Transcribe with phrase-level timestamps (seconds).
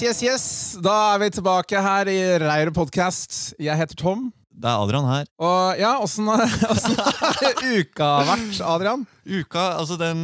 [0.00, 0.44] Yes, yes, yes!
[0.80, 3.50] Da er vi tilbake her i Reir podkast.
[3.60, 4.22] Jeg heter Tom.
[4.48, 5.26] Det er Adrian her.
[5.36, 6.30] Og ja, åssen
[6.72, 9.04] åssen har uka vært, Adrian?
[9.28, 10.22] Uka, altså den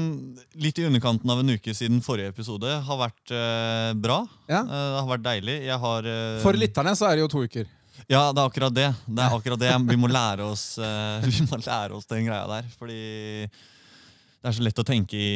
[0.56, 4.22] litt i underkanten av en uke siden forrige episode, har vært eh, bra.
[4.48, 4.62] Ja.
[4.64, 5.58] Eh, det har vært deilig.
[5.68, 7.68] Jeg har eh, For lytterne så er det jo to uker.
[8.08, 8.90] Ja, det er akkurat det.
[9.04, 9.74] Det er akkurat det.
[9.92, 12.72] Vi må lære oss, eh, vi må lære oss den greia der.
[12.80, 13.02] Fordi
[14.46, 15.30] det er så lett å tenke i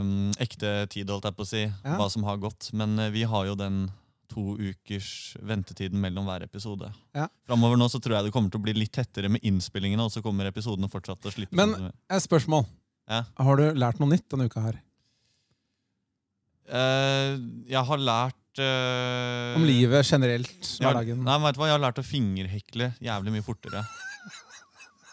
[0.00, 1.98] um, ekte tid, holdt jeg på å si, Ja.
[2.00, 2.70] hva som har gått.
[2.72, 3.90] Men uh, vi har jo den
[4.32, 6.88] to ukers ventetiden mellom hver episode.
[7.12, 7.26] Ja.
[7.44, 10.14] Framover nå så tror jeg det kommer til å bli litt tettere med innspillingene, og
[10.14, 11.52] så kommer episodene fortsatt til å slippe.
[11.60, 11.92] Men- sånn.
[12.16, 12.64] Et spørsmål.
[13.12, 13.20] Ja.
[13.36, 14.80] Har du lært noe nytt denne uka her?
[16.64, 17.36] Uh,
[17.68, 20.70] jeg har lært eh, Om livet generelt?
[20.80, 21.20] Hverdagen?
[21.20, 21.68] nei, vet du hva?
[21.68, 23.84] Jeg har lært å fingerhekle jævlig mye fortere.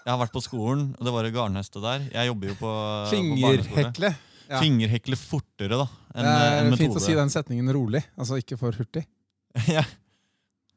[0.02, 2.06] Jeg har vært på skolen, og det var et garnnøste der.
[2.10, 3.10] Jeg jobber jo på, på.
[3.14, 4.12] Fingerhekle?
[4.50, 4.60] Ja.
[4.60, 5.88] Fingerhekle fortere, da.
[6.12, 9.06] En, Det er en fint å si den setningen rolig, altså ikke for hurtig.
[9.78, 9.86] ja.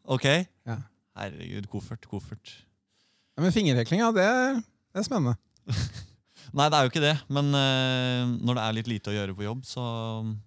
[0.04, 0.28] Ok.
[0.68, 0.78] Ja.
[1.18, 2.52] Herregud, koffert, koffert.
[3.34, 4.28] Ja, men fingerhekling, ja, det,
[4.94, 5.38] det er spennende.
[6.54, 7.16] Nei, det er jo ikke det.
[7.32, 9.82] Men uh, når det er litt lite å gjøre på jobb, så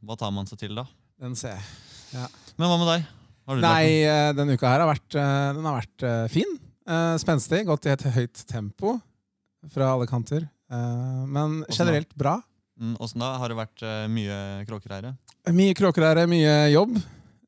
[0.06, 0.86] hva tar man seg til da?
[1.20, 2.30] Den ser jeg.
[2.56, 3.08] Men hva med deg?
[3.48, 6.58] Har du Nei, den denne uka her har vært, eh, den har vært eh, fin.
[6.88, 7.66] Eh, Spenstig.
[7.68, 8.98] Gått i et høyt tempo
[9.74, 10.46] fra alle kanter.
[10.72, 11.74] Uh, Men da?
[11.76, 12.38] generelt bra.
[12.78, 13.30] Åssen Mm, da?
[13.42, 14.36] Har det vært uh, mye
[14.68, 15.16] kråkereire?
[15.56, 16.98] Mye kråkereire, mye jobb.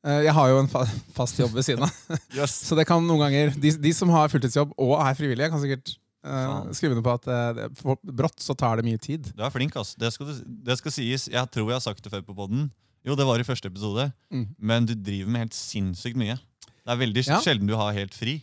[0.02, 1.92] Jeg har jo en fa fast jobb ved siden av.
[2.38, 2.54] Yes.
[2.66, 5.92] Så det kan noen ganger De, de som har fulltidsjobb og er frivillige, kan sikkert
[6.24, 9.28] uh, skrive under på at det, for brått så tar det mye tid.
[9.36, 9.92] Du er flink, ass.
[10.00, 11.28] Det skal, du- det skal sies.
[11.28, 12.70] Jeg tror jeg har sagt det før på podden.
[13.04, 14.08] Jo, det var i første episode.
[14.32, 14.46] Mm.
[14.58, 16.40] Men du driver med helt sinnssykt mye.
[16.80, 17.38] Det er veldig Ja.
[17.44, 18.40] sjelden du har helt fri.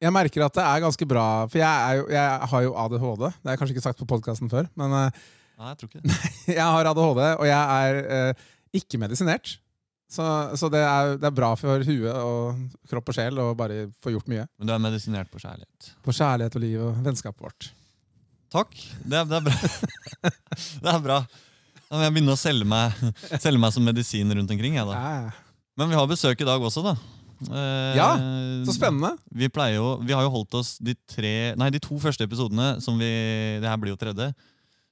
[0.00, 3.24] Jeg merker at det er ganske bra, for jeg, er jo, jeg har jo ADHD.
[3.28, 5.18] Det har jeg kanskje ikke sagt på podkasten før, men eh,
[5.60, 6.30] Nei, jeg tror ikke det.
[6.58, 8.46] jeg har ADHD, og jeg er eh,
[8.80, 9.58] ikke medisinert.
[10.10, 10.24] Så,
[10.58, 14.14] så det, er, det er bra for huet og kropp og sjel å bare få
[14.14, 14.46] gjort mye.
[14.58, 15.92] Men du er medisinert på kjærlighet.
[16.02, 17.68] På kjærlighet og liv og vennskapet vårt.
[18.50, 18.74] Takk.
[19.04, 20.32] Det er, det er bra.
[20.88, 21.20] det er bra.
[21.90, 22.98] Jeg begynner å selge meg,
[23.36, 24.80] selge meg som medisin rundt omkring.
[24.80, 24.96] Jeg, da.
[24.96, 26.96] Ja, Men vi har besøk i dag også, da.
[27.48, 28.10] Eh, Ja,
[28.66, 29.14] så spennende.
[29.32, 32.98] Vi, jo, vi har jo holdt oss de, tre, nei, de to første episodene, som
[33.00, 33.10] vi,
[33.62, 34.30] det her blir jo tredje,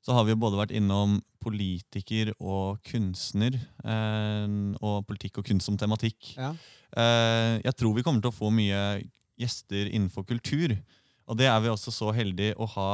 [0.05, 4.49] så har vi jo både vært innom politiker og kunstner, eh,
[4.81, 6.35] og politikk og kunst som tematikk.
[6.39, 6.55] Ja.
[6.97, 9.03] Eh, jeg tror vi kommer til å få mye
[9.39, 10.75] gjester innenfor kultur,
[11.29, 12.93] og det er vi også så heldige å ha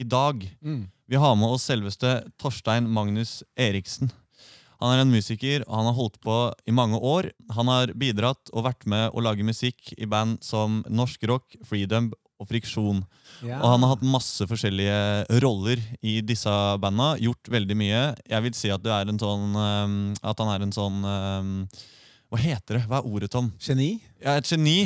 [0.00, 0.42] i dag.
[0.64, 0.86] Mm.
[1.08, 4.10] Vi har med oss selveste Torstein Magnus Eriksen.
[4.82, 6.36] Han er en musiker, og han har holdt på
[6.68, 7.30] i mange år.
[7.56, 12.10] Han har bidratt og vært med å lage musikk i band som Norsk Rock, Freedom
[12.36, 13.02] og Friksjon.
[13.40, 13.60] Ja.
[13.62, 18.02] Og han har hatt masse forskjellige roller i disse banda, gjort veldig mye.
[18.28, 21.52] Jeg vil si at, du er en sånn, um, at han er en sånn um,
[22.32, 22.86] Hva heter det?
[22.90, 23.52] Hva er ordet, Tom?
[23.62, 23.94] Geni.
[24.20, 24.82] Ja, et geni.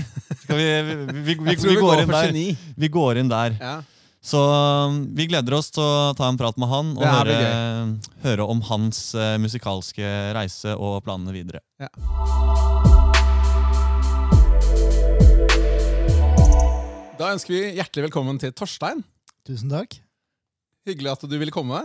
[0.50, 2.36] Vi, vi, vi, vi, går inn der.
[2.84, 3.56] Vi går inn der.
[3.58, 3.78] Ja.
[4.20, 7.36] Så um, vi gleder oss til å ta en prat med han og høre,
[8.20, 10.04] høre om hans uh, musikalske
[10.36, 11.64] reise og planene videre.
[17.20, 19.02] Da ønsker vi hjertelig velkommen til Torstein.
[19.48, 19.96] Tusen takk.
[20.88, 21.82] Hyggelig at du ville komme.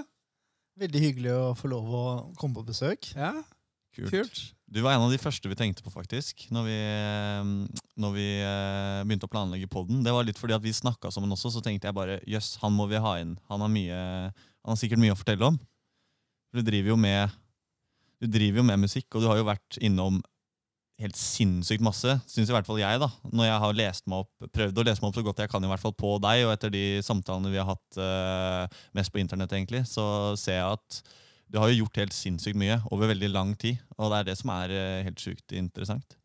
[0.79, 2.05] Veldig hyggelig å få lov å
[2.39, 3.13] komme på besøk.
[3.15, 3.31] Ja,
[3.95, 4.11] Kult.
[4.11, 4.39] kult.
[4.65, 8.27] Du var en av de første vi tenkte på, faktisk, når vi, eh, når vi
[8.41, 10.01] eh, begynte å planlegge podden.
[10.03, 12.73] Det var litt fordi at vi snakka sammen også, så tenkte jeg bare jøss, han
[12.73, 13.35] må vi ha inn.
[13.51, 13.99] Han har, mye,
[14.33, 15.59] han har sikkert mye å fortelle om.
[16.55, 17.41] Du driver med
[18.21, 20.21] du driver jo med musikk, og du har jo vært innom
[21.01, 23.09] helt sinnssykt masse, syns i hvert fall jeg, da.
[23.35, 25.65] Når jeg har lest meg opp, prøvd å lese meg opp så godt jeg kan
[25.67, 29.19] i hvert fall på deg, og etter de samtalene vi har hatt uh, mest på
[29.19, 30.05] internett, egentlig, så
[30.39, 31.01] ser jeg at
[31.55, 34.33] du har jo gjort helt sinnssykt mye over veldig lang tid, og det er det
[34.41, 36.17] som er eh, helt sjukt interessant.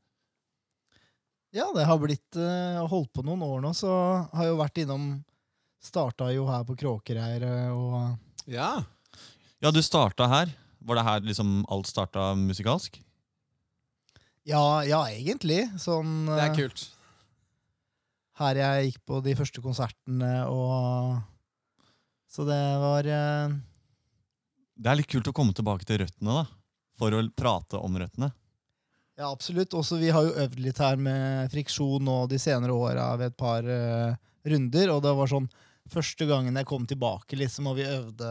[1.55, 3.91] Ja, det har blitt eh, holdt på noen år nå, så
[4.35, 5.11] har jeg jo vært innom
[5.81, 8.83] Starta jo her på Kråkereir eh, og Ja.
[9.63, 10.51] Ja, du starta her.
[10.85, 12.99] Var det her liksom alt starta musikalsk?
[14.49, 15.63] Ja, ja, egentlig.
[15.81, 16.85] Sånn Det er kult.
[18.41, 21.21] her jeg gikk på de første konsertene og
[22.31, 23.09] Så det var
[24.81, 26.45] Det er litt kult å komme tilbake til røttene, da.
[27.01, 28.31] For å prate om røttene.
[29.21, 29.75] Ja, absolutt.
[29.77, 33.37] Også vi har jo øvd litt her med friksjon nå de senere åra ved et
[33.41, 34.17] par uh,
[34.49, 35.49] runder, og det var sånn
[35.91, 38.31] første gangen jeg kom tilbake, liksom, og vi øvde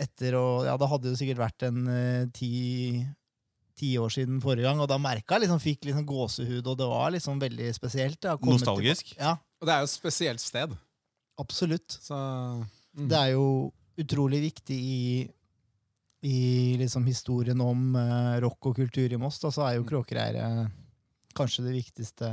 [0.00, 3.04] etter og Ja, det hadde jo sikkert vært en uh, ti,
[3.76, 6.88] ti år siden forrige gang, og da merka jeg liksom, fikk liksom gåsehud, og det
[6.92, 8.20] var liksom veldig spesielt.
[8.24, 9.12] Da, Nostalgisk?
[9.12, 9.24] tilbake.
[9.24, 10.76] Ja, Og det er jo et spesielt sted.
[11.40, 12.00] absolutt.
[12.00, 13.08] Så mm.
[13.12, 13.48] Det er jo
[14.02, 15.00] utrolig viktig i
[16.26, 20.70] i liksom historien om uh, rock og kultur i Moss, da, så er jo Mm.
[21.36, 22.30] Kanskje det viktigste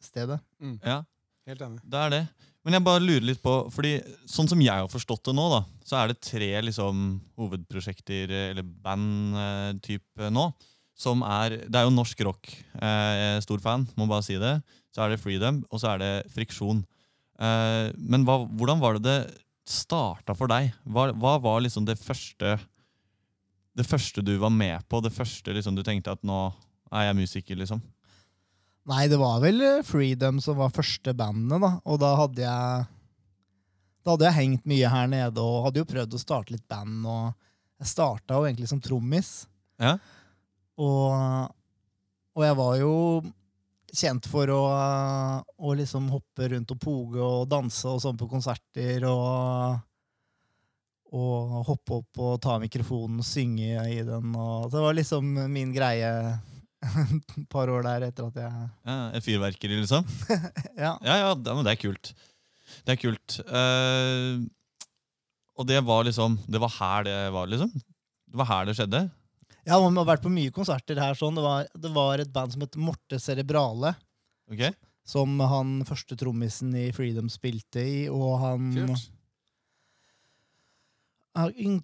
[0.00, 0.38] stedet.
[0.62, 0.78] Mm.
[0.80, 1.00] Ja,
[1.44, 1.80] Helt enig.
[1.82, 2.20] det er det.
[2.64, 3.98] Men jeg bare lurer litt på, fordi
[4.30, 7.02] sånn som jeg har forstått det nå, da, så er det tre liksom,
[7.36, 10.46] hovedprosjekter, eh, eller band-type nå,
[10.96, 12.48] som er Det er jo norsk rock.
[12.78, 14.62] Eh, stor fan, må bare si det.
[14.94, 16.84] Så er det Freedom, og så er det Friksjon.
[17.42, 20.72] Eh, men hva, hvordan var det det starta for deg?
[20.84, 22.58] Hva, hva var liksom det første
[23.74, 25.00] Det første du var med på?
[25.02, 26.46] Det første liksom, du tenkte at nå
[26.94, 27.80] er jeg musiker, liksom?
[28.86, 31.72] Nei, det var vel eh, Freedom som var første bandet, da.
[31.88, 32.84] Og da hadde jeg
[34.04, 37.00] Da hadde jeg hengt mye her nede og hadde jo prøvd å starte litt band.
[37.08, 37.32] Og
[37.80, 39.32] jeg starta jo egentlig som trommis.
[39.80, 39.96] Ja.
[40.76, 41.48] Og,
[42.36, 42.92] og jeg var jo
[43.96, 44.62] kjent for å,
[45.40, 49.06] å liksom hoppe rundt og poge og danse og sånn på konserter.
[49.08, 49.78] Og,
[51.14, 54.34] og hoppe opp og ta mikrofonen og synge i den.
[54.34, 56.10] Og det var liksom min greie
[57.38, 58.52] et par år der etter at jeg
[58.84, 60.06] Ja, et fyrverkeri, liksom?
[60.84, 60.96] Ja.
[61.00, 62.12] Ja, ja, det, men det er kult.
[62.84, 63.38] Det er kult.
[63.48, 64.44] Uh,
[65.54, 67.70] og det var liksom Det var her det var, liksom?
[67.70, 69.04] Det var her det skjedde?
[69.64, 71.16] Ja, man har vært på mye konserter her.
[71.16, 71.36] sånn.
[71.38, 73.94] Det var, det var et band som het Morte Cerebrale.
[74.52, 74.74] Okay.
[75.08, 77.98] Som han første trommisen i Freedom spilte i.
[78.12, 79.10] Og han Kult.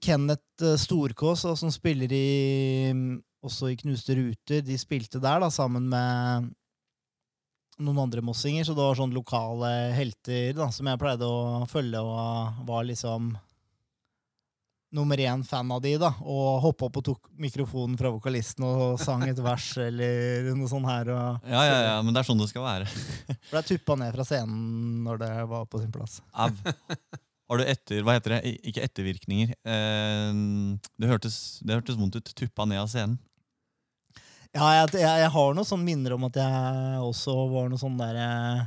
[0.04, 5.48] Kenneth eh, Storkås, som spiller i mm, også i Knuste Ruter, de spilte der da,
[5.50, 6.50] sammen med
[7.80, 8.66] noen andre mossinger.
[8.66, 13.32] Så det var sånne lokale helter da, som jeg pleide å følge, og var liksom
[14.96, 15.94] nummer én fan av de.
[16.00, 20.70] da, Og hoppa opp og tok mikrofonen fra vokalisten og sang et vers eller noe
[20.70, 21.10] sånt her.
[21.14, 22.90] og Ja, ja, ja, men det er sånn det skal være.
[23.52, 26.20] Ble tuppa ned fra scenen når det var på sin plass.
[26.34, 26.54] Av.
[27.50, 28.54] Har du etter, hva heter det?
[28.70, 29.56] Ikke ettervirkninger.
[29.66, 30.28] Eh,
[30.94, 32.34] det, hørtes, det hørtes vondt ut.
[32.38, 33.18] Tuppa ned av scenen.
[34.50, 37.98] Ja, jeg, jeg, jeg har noen sånne minner om at jeg også var noe sånn
[37.98, 38.62] der eh,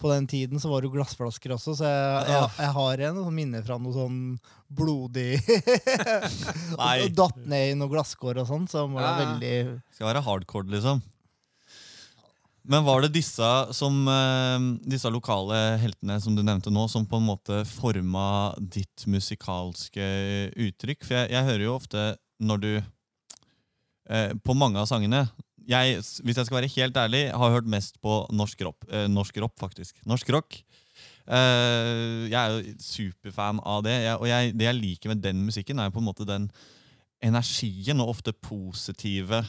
[0.00, 3.18] På den tiden så var det jo glassflasker også, så jeg, jeg, jeg har en
[3.20, 4.18] som minner fra noe sånn
[4.72, 5.34] blodig.
[6.80, 9.18] Og Datt ned i noen glasskår og sånn, som var Ja, ja.
[9.24, 11.02] veldig Skal være hardcore, liksom.
[12.70, 17.16] Men var det disse, som, eh, disse lokale heltene som du nevnte nå, som på
[17.20, 20.08] en måte forma ditt musikalske
[20.54, 21.04] uttrykk?
[21.06, 22.04] For jeg, jeg hører jo ofte
[22.40, 25.24] når du eh, På mange av sangene
[25.70, 29.38] jeg, Hvis jeg skal være helt ærlig, har hørt mest på norsk rock, eh, norsk
[29.42, 29.96] rock faktisk.
[30.06, 30.58] Norsk rock.
[31.30, 33.96] Eh, jeg er jo superfan av det.
[34.02, 36.50] Jeg, og jeg, det jeg liker med den musikken, er på en måte den
[37.22, 39.44] energien, og ofte positive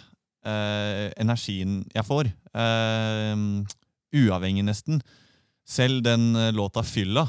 [0.45, 2.31] eh, energien jeg får.
[2.53, 3.35] Eh,
[4.21, 5.01] uavhengig, nesten.
[5.67, 7.27] Selv den eh, låta 'Fylla',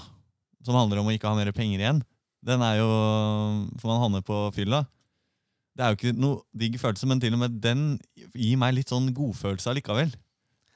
[0.63, 2.03] som handler om å ikke ha mer penger igjen,
[2.43, 2.91] den er jo
[3.79, 4.85] For man havner på fylla.
[5.73, 7.85] Det er jo ikke noe digg følelse, men til og med den
[8.37, 10.13] gir meg litt sånn godfølelse allikevel.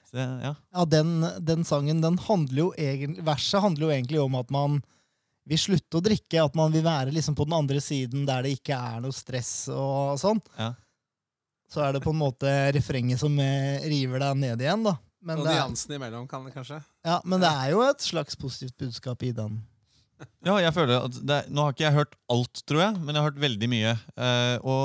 [0.07, 0.53] Så, ja.
[0.55, 4.79] Ja, den, den sangen, den handler jo egentlig Verset handler jo egentlig om at man
[5.47, 6.45] vil slutte å drikke.
[6.47, 9.69] At man vil være liksom på den andre siden der det ikke er noe stress
[9.75, 10.41] og sånn.
[10.59, 10.73] Ja.
[11.71, 14.95] Så er det på en måte refrenget som eh, river deg ned igjen, da.
[15.27, 16.79] Men Og det, er, nyansen imellom, kan det kanskje?
[17.03, 19.57] ja, men det er jo et slags positivt budskap i den.
[20.47, 23.21] Ja, jeg føler at det, Nå har ikke jeg hørt alt, tror jeg, men jeg
[23.23, 23.93] har hørt veldig mye.
[24.17, 24.81] Eh, og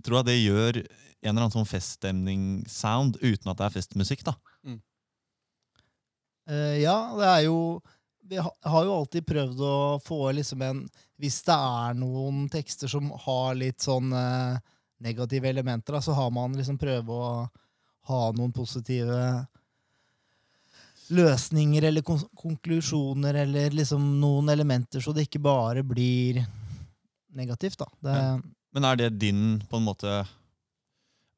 [0.07, 4.23] tror at det gjør en eller annen sånn feststemning-sound uten at det er festmusikk.
[4.25, 4.35] da.
[6.47, 7.57] Eh, ja, det er jo
[8.28, 10.80] Vi har jo alltid prøvd å få liksom en
[11.21, 14.59] Hvis det er noen tekster som har litt sånn eh,
[15.00, 17.23] negative elementer, da, så har man liksom prøvd å
[18.11, 19.47] ha noen positive
[21.12, 26.42] løsninger eller kon konklusjoner eller liksom noen elementer, så det ikke bare blir
[27.37, 27.88] negativt, da.
[28.00, 28.16] Det.
[28.75, 30.18] Men er det din på en måte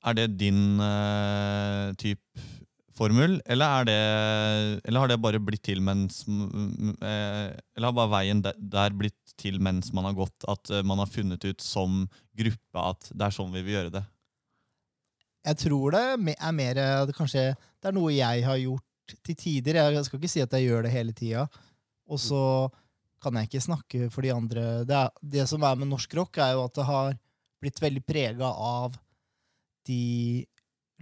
[0.07, 2.47] Er det din uh, type
[2.99, 8.13] formel, eller, er det, eller har det bare blitt til mens eh, Eller har bare
[8.17, 10.47] veien der, blitt til mens man har gått?
[10.51, 12.03] At eh, man har funnet ut som
[12.39, 14.05] gruppe at det er sånn vi vil gjøre det?
[15.49, 16.03] Jeg tror det
[16.35, 16.83] er mer
[17.17, 18.85] Kanskje det er noe jeg har gjort
[19.25, 19.79] til tider.
[19.95, 21.47] Jeg skal ikke si at jeg gjør det hele tida.
[22.11, 22.43] Og så
[23.23, 24.65] kan jeg ikke snakke for de andre.
[24.89, 27.17] Det, er, det som er med norsk rock, er jo at det har
[27.63, 28.99] blitt veldig prega av
[29.89, 30.45] de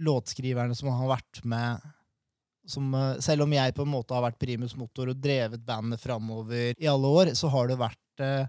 [0.03, 1.85] låtskriverne som har vært med
[2.67, 6.01] som, eh, Selv om jeg på en måte har vært primus motor og drevet bandet
[6.03, 8.47] framover i alle år, så har det vært eh,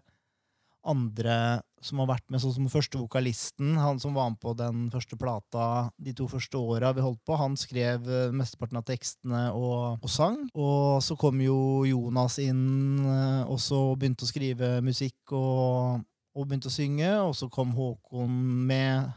[0.89, 4.89] andre som har vært med, sånn som første vokalisten, han som var med på den
[4.91, 5.67] første plata
[6.03, 10.11] de to første åra vi holdt på, han skrev eh, mesteparten av tekstene og, og
[10.13, 10.41] sang.
[10.59, 16.03] Og så kom jo Jonas inn eh, og så begynte å skrive musikk og,
[16.35, 18.35] og begynte å synge, og så kom Håkon
[18.69, 19.13] med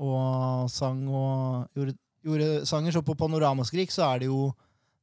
[0.00, 2.94] og sang og gjorde, gjorde sanger.
[2.94, 4.52] Så på Panoramaskrik så er det jo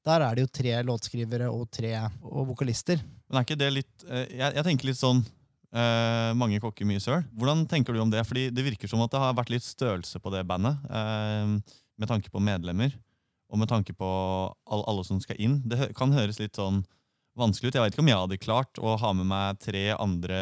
[0.02, 1.94] der er det jo tre låtskrivere og tre
[2.26, 3.04] og vokalister.
[3.30, 7.04] Men er ikke det litt eh, jeg, jeg tenker litt sånn eh, mange kokker, mye
[7.04, 7.22] søl.
[7.38, 8.24] Hvordan tenker du om det?
[8.28, 10.82] Fordi Det virker som at det har vært litt størrelse på det bandet.
[10.90, 12.96] Eh, med tanke på medlemmer,
[13.52, 15.60] og med tanke på all, alle som skal inn.
[15.70, 16.82] Det kan høres litt sånn
[17.38, 17.78] vanskelig ut.
[17.78, 20.42] Jeg vet ikke om jeg hadde klart å ha med meg tre andre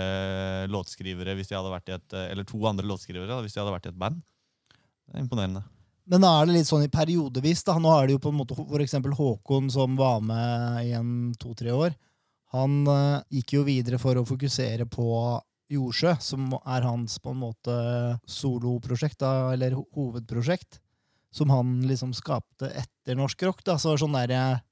[0.71, 3.75] låtskrivere hvis jeg hadde vært i et, eh, eller to andre låtskrivere hvis jeg hadde
[3.75, 4.21] vært i et band.
[5.09, 5.65] Det er imponerende.
[6.09, 7.61] Men da er det litt sånn i periodevis.
[7.67, 7.75] da.
[7.77, 11.73] Nå er det jo på en måte eksempel Håkon som var med i en to-tre
[11.73, 11.93] år.
[12.55, 15.09] Han eh, gikk jo videre for å fokusere på
[15.69, 17.75] Jordsjø, som er hans på en måte
[18.25, 20.79] soloprosjekt, da, eller hovedprosjekt.
[21.29, 23.61] Som han liksom skapte etter norsk rock.
[23.63, 24.65] da, så sånn der, eh,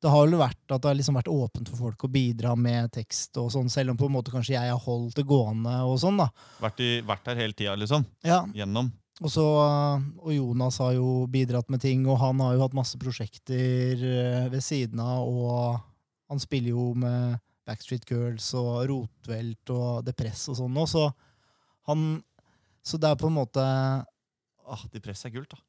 [0.00, 2.92] Det har vel vært at det har liksom vært åpent for folk å bidra med
[2.92, 5.76] tekst, og sånn, selv om på en måte kanskje jeg har holdt det gående.
[5.84, 6.28] og sånn da.
[6.60, 8.04] Vært, i, vært her hele tida, liksom.
[8.24, 8.92] Ja, Gjennom.
[9.22, 9.44] Og, så,
[10.18, 14.46] og Jonas har jo bidratt med ting, og han har jo hatt masse prosjekter eh,
[14.50, 15.28] ved siden av.
[15.28, 15.78] Og
[16.32, 21.08] han spiller jo med Backstreet Girls og Rotvelt og Depress og sånn nå, så
[21.88, 22.22] han
[22.84, 23.62] Så det er på en måte
[24.64, 25.60] Ah, Depress er kult, da.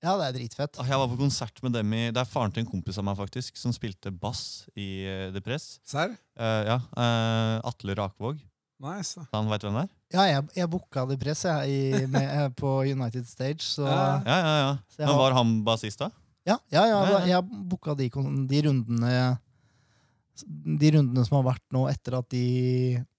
[0.00, 0.78] Ja, det er dritfett.
[0.80, 3.04] Ah, Jeg var på konsert med dem i Det er faren til en kompis av
[3.06, 6.16] meg, faktisk, som spilte bass i uh, The Serr?
[6.40, 8.40] Eh, ja, uh, Atle Rakvåg.
[8.80, 9.20] Nice.
[9.34, 9.90] Han veit hvem det er?
[10.14, 14.00] Ja, jeg, jeg booka Depress jeg, i, med, eh, på United Stage, så Ja.
[14.24, 14.72] Ja, ja, ja.
[14.88, 16.08] Så Men var han bassist, da?
[16.48, 17.26] Ja, ja, ja, Ja, ja.
[17.34, 18.08] jeg booka de,
[18.48, 19.12] de rundene
[20.80, 22.44] De rundene som har vært nå etter at de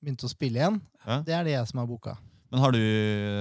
[0.01, 0.81] begynte å spille igjen.
[1.05, 1.21] Ja.
[1.21, 2.15] Det er det jeg som har booka.
[2.51, 2.81] Men har du,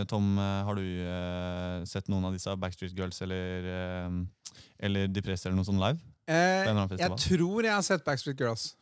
[0.06, 5.46] Tom, eh, har du uh, sett noen av disse Backstreet Girls eller, uh, eller Depress
[5.46, 5.98] eller noe sånt live?
[6.30, 8.74] Eh, jeg tror jeg har sett Backstreet Girls.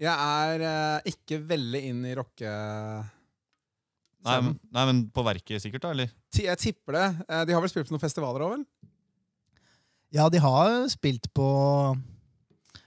[0.00, 2.50] Jeg er eh, ikke veldig inn i rocke...
[4.26, 5.90] Nei, men- nei, men på verket sikkert, da?
[5.94, 6.10] eller?
[6.34, 7.06] Ti- Jeg tipper det.
[7.30, 8.64] Eh, De har vel spilt på noen festivaler òg, vel?
[10.16, 11.46] Ja, de har spilt på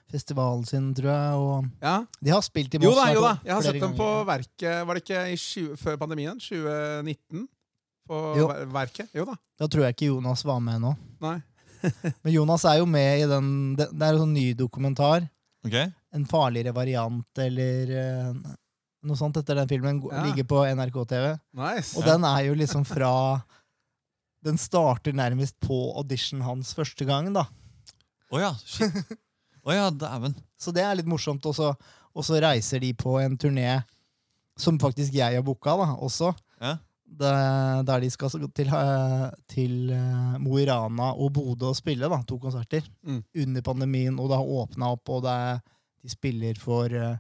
[0.10, 2.06] festivalen sin, tror jeg, og Ja.
[2.22, 3.34] de har spilt i Jo da, jo da.
[3.46, 4.26] Jeg har flere sett dem på ganger.
[4.26, 6.40] verket Var det ikke i 20, før pandemien?
[6.40, 7.48] 2019?
[8.10, 8.48] På Jo.
[8.48, 9.10] ver- verket?
[9.14, 9.36] Jo da.
[9.60, 10.96] Da tror jeg ikke Jonas var med nå.
[11.22, 11.42] Nei.
[12.24, 15.30] Men Jonas er jo med i den Det, det er en sånn ny dokumentar.
[15.64, 15.94] Ok?
[16.16, 18.54] En farligere variant, eller uh,
[19.06, 20.02] noe sånt etter den filmen.
[20.10, 20.24] Ja.
[20.26, 21.28] Ligger på NRK TV.
[21.60, 21.94] Nice.
[22.00, 23.12] Og den er jo liksom fra
[24.46, 27.46] Den starter nærmest på audition hans første gang, da.
[28.32, 28.96] Å ja, shit.
[29.68, 30.34] Å ja, dæven.
[30.58, 31.46] Så det er litt morsomt.
[31.46, 31.74] Og så,
[32.16, 33.82] og så reiser de på en turné
[34.60, 36.34] som faktisk jeg har booka, da, også.
[36.60, 36.78] Ja.
[37.10, 42.08] Det- der de skal til, eh, til eh, Mo i Rana og Bodø og spille,
[42.12, 42.84] da, to konserter.
[43.04, 43.24] Mm.
[43.44, 45.62] Under pandemien, og det har åpna opp, og det er,
[46.04, 47.18] de spiller for eh,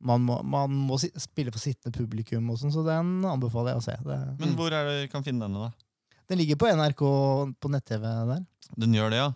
[0.00, 3.84] man må, man må spille for sittende publikum, og sånn, så den anbefaler jeg å
[3.84, 3.96] se.
[4.06, 5.90] Det, Men hvor er det vi kan finne denne, da?
[6.30, 7.00] den ligger på NRK
[7.58, 8.42] på nett-TV der.
[8.78, 9.30] Den gjør det, ja.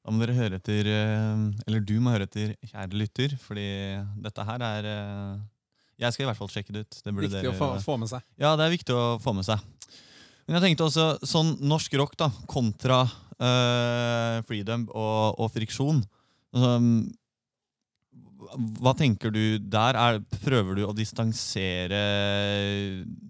[0.00, 3.66] Da må dere høre etter eh, Eller du må høre etter, kjære lytter, fordi
[4.24, 5.42] dette her er eh,
[6.00, 6.96] Jeg skal i hvert fall sjekke det ut.
[7.04, 8.24] Det burde Viktig dere å få, få med seg.
[8.40, 9.60] Ja, det er viktig å få med seg.
[10.46, 13.02] Men jeg tenkte også sånn norsk rock da, kontra
[13.36, 16.00] eh, freedom og, og friksjon.
[16.56, 17.04] Um,
[18.80, 19.98] hva tenker du der?
[20.00, 22.00] Er, prøver du å distansere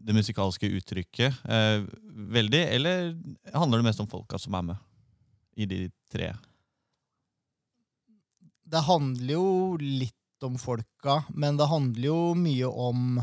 [0.07, 1.83] det musikalske uttrykket eh,
[2.37, 3.11] veldig, eller
[3.55, 4.79] handler det mest om folka som er med
[5.61, 6.31] i de tre?
[8.71, 10.15] det handler jo litt
[10.47, 13.19] om folka, men det handler jo mye om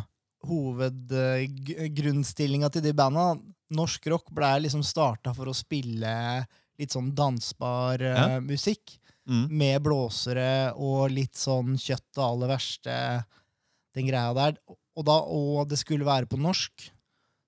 [0.47, 3.35] hovedgrunnstillinga til de banda.
[3.73, 6.11] Norsk rock ble liksom starta for å spille
[6.77, 8.39] litt sånn dansbar eh, Ja.
[8.43, 8.83] musikk.
[9.27, 9.47] Mm.
[9.59, 12.93] Med blåsere og litt sånn kjøtt og aller verste,
[13.97, 14.59] den greia der.
[14.97, 16.87] Og, da, og det skulle være på norsk.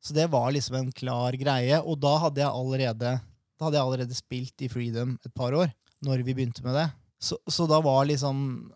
[0.03, 1.79] Så det var liksom en klar greie.
[1.79, 5.71] Og da hadde jeg allerede, da hadde jeg allerede spilt i Freedom et par år,
[6.05, 6.87] når vi begynte med det.
[7.19, 8.71] Så, så da var liksom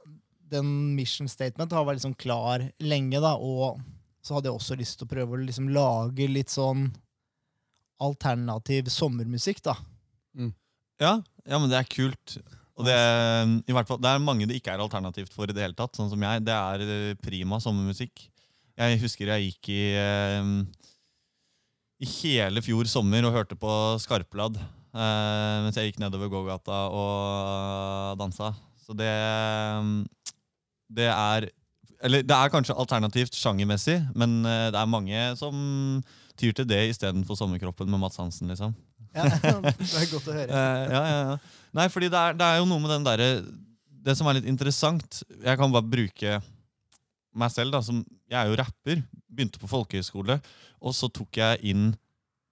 [0.53, 0.67] Den
[0.97, 3.35] mission statement har vært liksom klar lenge, da.
[3.35, 3.79] Og
[4.23, 6.91] så hadde jeg også lyst til å prøve å liksom lage litt sånn
[8.03, 9.73] alternativ sommermusikk, da.
[11.01, 11.17] Ja,
[11.47, 12.35] ja, men det er kult.
[12.73, 12.93] Og det,
[13.69, 15.93] i hvert fall, det er mange det ikke er alternativt for i det hele tatt,
[15.97, 16.41] sånn som jeg.
[16.45, 18.25] Det er eh, prima sommermusikk.
[18.81, 20.53] Jeg husker jeg gikk i eh,
[22.03, 23.69] i hele fjor sommer og hørte på
[24.01, 28.49] Skarpladd eh, mens jeg gikk nedover gågata og dansa.
[28.83, 29.13] Så det
[30.89, 31.47] Det er
[32.03, 36.01] Eller det er kanskje alternativt sjangermessig, men det er mange som
[36.35, 38.73] tyr til det istedenfor Sommerkroppen med Mats Hansen, liksom.
[39.13, 40.47] Ja, det er godt å høre.
[40.49, 41.67] Eh, ja, ja, ja.
[41.77, 43.27] Nei, fordi det er, det er jo noe med den derre
[44.05, 46.35] Det som er litt interessant Jeg kan bare bruke
[47.33, 47.81] meg selv, da.
[47.81, 48.99] Som, jeg er jo rapper.
[49.25, 50.37] Begynte på folkehøyskole,
[50.85, 51.87] og så tok jeg inn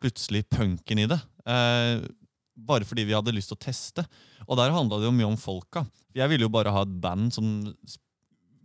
[0.02, 1.20] plutselig punken i det.
[1.46, 2.02] Eh,
[2.58, 4.06] bare fordi vi hadde lyst til å teste.
[4.48, 5.84] Og der handla det jo mye om folka.
[6.18, 7.46] Jeg ville jo bare ha et band som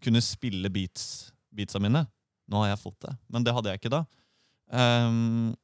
[0.02, 2.06] kunne spille beats, beatsa mine.
[2.48, 4.02] Nå har jeg fått det, men det hadde jeg ikke da.
[4.72, 5.54] Ehm,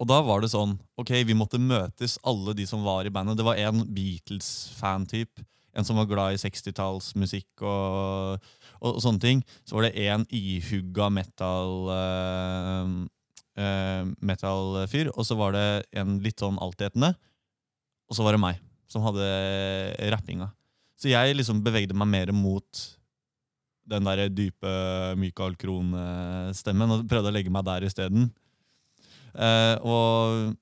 [0.00, 3.38] og da var det sånn Ok, vi måtte møtes, alle de som var i bandet.
[3.38, 5.42] Det var en Beatles-fan-typ.
[5.76, 8.42] En som var glad i 60-tallsmusikk og,
[8.80, 9.42] og, og sånne ting.
[9.64, 12.94] Så var det en ihugga metal uh,
[13.60, 15.12] uh, metal-fyr.
[15.14, 15.66] Og så var det
[16.02, 17.14] en litt sånn altetende.
[18.10, 18.58] Og så var det meg,
[18.90, 19.28] som hadde
[20.12, 20.50] rappinga.
[21.00, 22.86] Så jeg liksom bevegde meg mer mot
[23.90, 24.72] den der dype
[25.18, 28.28] Michael Krohn-stemmen og prøvde å legge meg der isteden.
[29.34, 30.54] Eh, og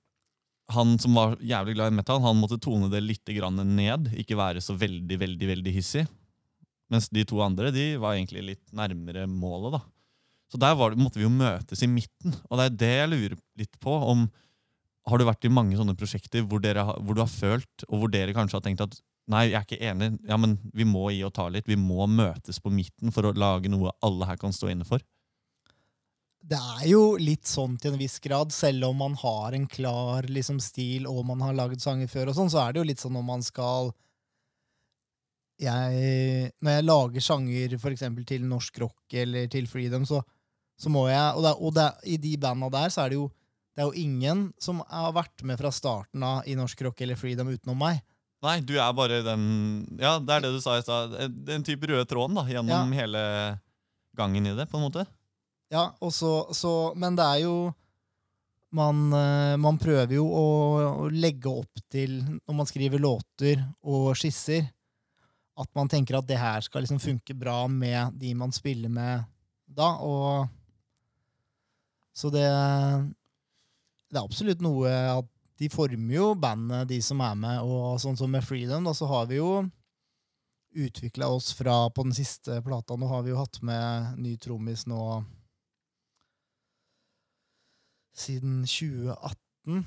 [0.75, 3.31] han som var jævlig glad i metal, han måtte tone det litt
[3.65, 4.11] ned.
[4.21, 6.07] Ikke være så veldig, veldig veldig hissig.
[6.93, 9.79] Mens de to andre de var egentlig litt nærmere målet.
[9.79, 9.81] da.
[10.49, 12.35] Så der det, måtte vi jo møtes i midten.
[12.49, 13.93] Og det er det jeg lurer litt på.
[13.93, 14.29] om
[15.09, 18.13] Har du vært i mange sånne prosjekter hvor, dere, hvor du har følt, og hvor
[18.13, 18.97] dere kanskje har tenkt at
[19.29, 21.69] nei, jeg er ikke enig, ja, men vi må gi og ta litt.
[21.69, 25.05] Vi må møtes på midten for å lage noe alle her kan stå inne for.
[26.39, 30.29] Det er jo litt sånn til en viss grad, selv om man har en klar
[30.31, 33.03] liksom, stil og man har laget sanger før, og sånn, så er det jo litt
[33.03, 33.91] sånn om man skal
[35.59, 40.23] jeg, Når jeg lager sanger for eksempel til norsk rock eller til Freedom, så,
[40.79, 43.27] så må jeg Og, det, og det, i de banda der så er det jo
[43.79, 47.15] det er jo ingen som har vært med fra starten av i norsk rock eller
[47.15, 48.01] Freedom utenom meg.
[48.43, 49.45] Nei, du er bare den
[50.01, 51.15] Ja, det er det du sa i stad.
[51.47, 53.23] Den type røde tråden da, gjennom hele
[54.19, 55.07] gangen i det, på en måte.
[55.69, 57.57] Ja, så, så, men det er jo
[58.71, 60.47] man, eh, man prøver jo å,
[61.05, 64.69] å legge opp til, når man skriver låter og skisser,
[65.59, 69.25] at man tenker at det her skal liksom funke bra med de man spiller med
[69.67, 69.91] da.
[70.05, 70.47] Og
[72.15, 72.47] så det,
[74.09, 75.29] det er absolutt noe at
[75.59, 77.59] de former jo bandet, de som er med.
[77.67, 79.65] Og sånn som med Freedom, da, så har vi jo
[80.79, 82.95] utvikla oss fra på den siste plata.
[82.95, 85.01] Nå har vi jo hatt med ny trommis nå
[88.21, 89.83] siden 2018.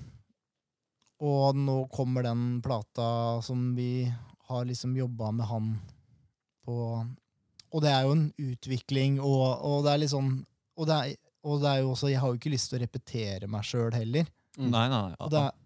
[1.21, 4.05] Og nå kommer den plata som vi
[4.49, 5.73] har liksom jobba med han
[6.65, 6.77] på
[7.71, 10.33] Og det er jo en utvikling, og, og det er litt sånn
[10.81, 12.83] og det er, og det er jo også Jeg har jo ikke lyst til å
[12.83, 14.29] repetere meg sjøl heller.
[14.57, 14.69] Mm.
[14.69, 15.17] Nei, nei, nei.
[15.19, 15.57] Og, det er,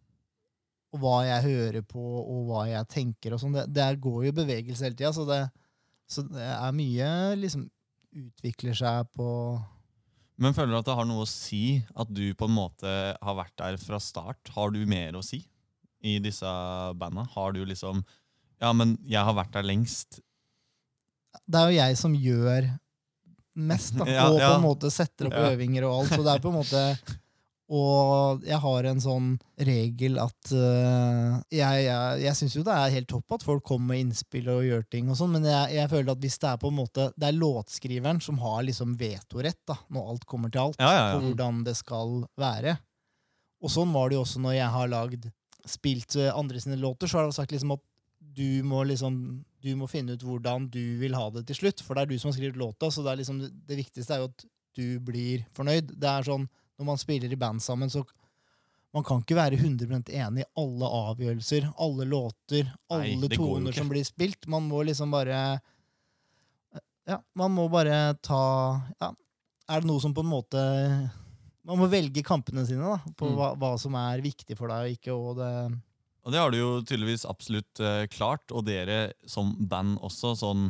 [0.95, 3.55] og hva jeg hører på, og hva jeg tenker og sånn.
[3.55, 5.25] Det, det går jo i bevegelse hele tida, så,
[6.07, 7.09] så det er mye
[7.41, 7.65] liksom
[8.15, 9.29] utvikler seg på
[10.41, 13.37] Men føler du at det har noe å si at du på en måte har
[13.37, 14.51] vært der fra start?
[14.55, 15.39] Har du mer å si
[16.05, 16.49] i disse
[16.99, 17.23] banda?
[17.35, 18.03] Har du liksom
[18.61, 20.19] Ja, men jeg har vært der lengst.
[21.45, 22.67] Det er jo jeg som gjør
[23.55, 24.53] mest, da, Ja, og på ja.
[24.57, 25.49] en måte setter opp Ja.
[25.53, 26.13] øvinger og alt.
[26.15, 26.83] Så det er på en måte
[27.73, 32.93] Og jeg har en sånn regel at uh, Jeg, jeg, jeg syns jo det er
[32.93, 35.89] helt topp at folk kommer med innspill og gjør ting, og sånn, men jeg, jeg
[35.89, 39.63] føler at hvis det er på en måte Det er låtskriveren som har liksom vetorett
[39.65, 42.77] da, når alt kommer til alt, Ja, ja, på hvordan det skal være.
[43.65, 45.27] Og sånn var det jo også når jeg har lagd
[45.65, 47.81] spilt øh, andre sine låter, så har jeg sagt liksom at
[48.35, 49.15] du må liksom
[49.65, 52.19] du må finne ut hvordan du vil ha det til slutt, for det er du
[52.21, 55.45] som har skrevet låta, så det, er liksom, det viktigste er jo at du blir
[55.55, 55.95] fornøyd.
[55.97, 56.45] Det er sånn,
[56.79, 58.03] Når man spiller i band sammen, så
[58.95, 63.89] man kan ikke være 100% enig i alle avgjørelser, alle låter, alle Nei, toner som
[63.91, 64.47] blir spilt.
[64.51, 65.59] Man må liksom bare
[67.05, 68.39] Ja, man må bare ta
[69.01, 69.11] ja,
[69.69, 70.61] Er det noe som på en måte
[71.65, 73.35] Man må velge kampene sine da, på Mm.
[73.35, 75.13] hva, hva som er viktig for deg og ikke.
[75.13, 75.51] og det...
[76.25, 80.63] Og det har du jo tydeligvis absolutt uh, klart, og dere som band også, sånn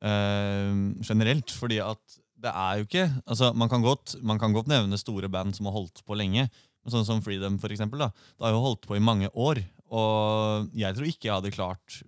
[0.00, 0.72] uh,
[1.04, 1.52] generelt.
[1.52, 2.00] Fordi at
[2.40, 5.68] det er jo ikke altså man kan, godt, man kan godt nevne store band som
[5.68, 6.48] har holdt på lenge.
[6.88, 8.00] Sånn som Freedom, for eksempel.
[8.00, 9.60] Da, det har jo holdt på i mange år.
[9.92, 12.00] Og jeg tror ikke jeg hadde klart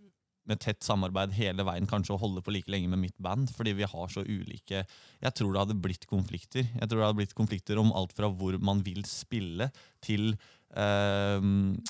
[0.48, 3.76] med tett samarbeid hele veien kanskje å holde på like lenge med mitt band, fordi
[3.78, 6.66] vi har så ulike Jeg tror det hadde blitt konflikter.
[6.66, 9.70] Jeg tror det hadde blitt konflikter om alt fra hvor man vil spille,
[10.02, 10.32] til
[10.74, 11.38] eh,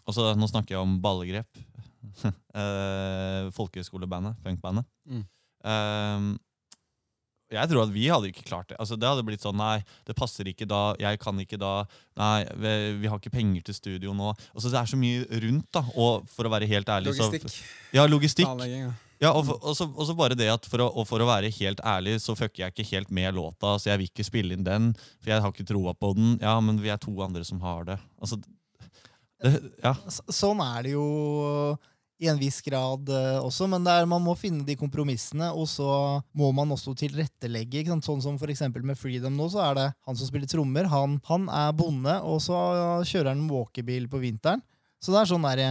[0.05, 1.63] også, nå snakker jeg om ballegrep.
[2.61, 4.89] eh, folkehøyskolebandet, punkbandet.
[5.09, 5.25] Mm.
[5.63, 6.33] Um,
[7.53, 8.79] Jeg tror at vi hadde ikke klart det.
[8.81, 9.77] Altså, det hadde blitt sånn Nei,
[10.09, 10.83] det passer ikke da.
[11.01, 11.73] Jeg kan ikke da.
[12.19, 14.33] Nei, vi, vi har ikke penger til studio nå.
[14.55, 15.85] Altså, det er så mye rundt, da.
[15.95, 17.59] Og for å være helt ærlig så- Logistikk.
[17.93, 18.49] Ja, logistikk.
[18.49, 18.87] Planlegging.
[18.89, 18.93] Ja.
[19.23, 21.29] Ja, og, for, og, så, og så bare det at for å, og for å
[21.29, 23.77] være helt ærlig, så fucker jeg ikke helt med låta.
[23.79, 24.89] Så jeg vil ikke spille inn den,
[25.23, 26.33] for jeg har ikke troa på den.
[26.43, 28.01] Ja, men vi er to andre som har det.
[28.19, 29.93] Altså, det ja.
[30.11, 31.07] Sånn er det jo
[32.23, 35.67] i en viss grad uh, også, men det er, man må finne de kompromissene, og
[35.71, 35.89] så
[36.39, 37.83] må man også tilrettelegge.
[38.05, 38.53] Sånn som for
[38.87, 40.87] med Freedom nå, så er det han som spiller trommer.
[40.93, 42.59] Han, han er bonde, og så
[43.09, 44.63] kjører han walkiebil på vinteren.
[45.03, 45.71] Så det er sånn derre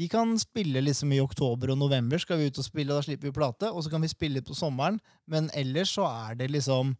[0.00, 3.04] Vi kan spille liksom i oktober og november, skal vi ut og spille, og da
[3.04, 3.68] slipper vi plate.
[3.68, 4.96] Og så kan vi spille på sommeren,
[5.28, 6.96] men ellers så er det liksom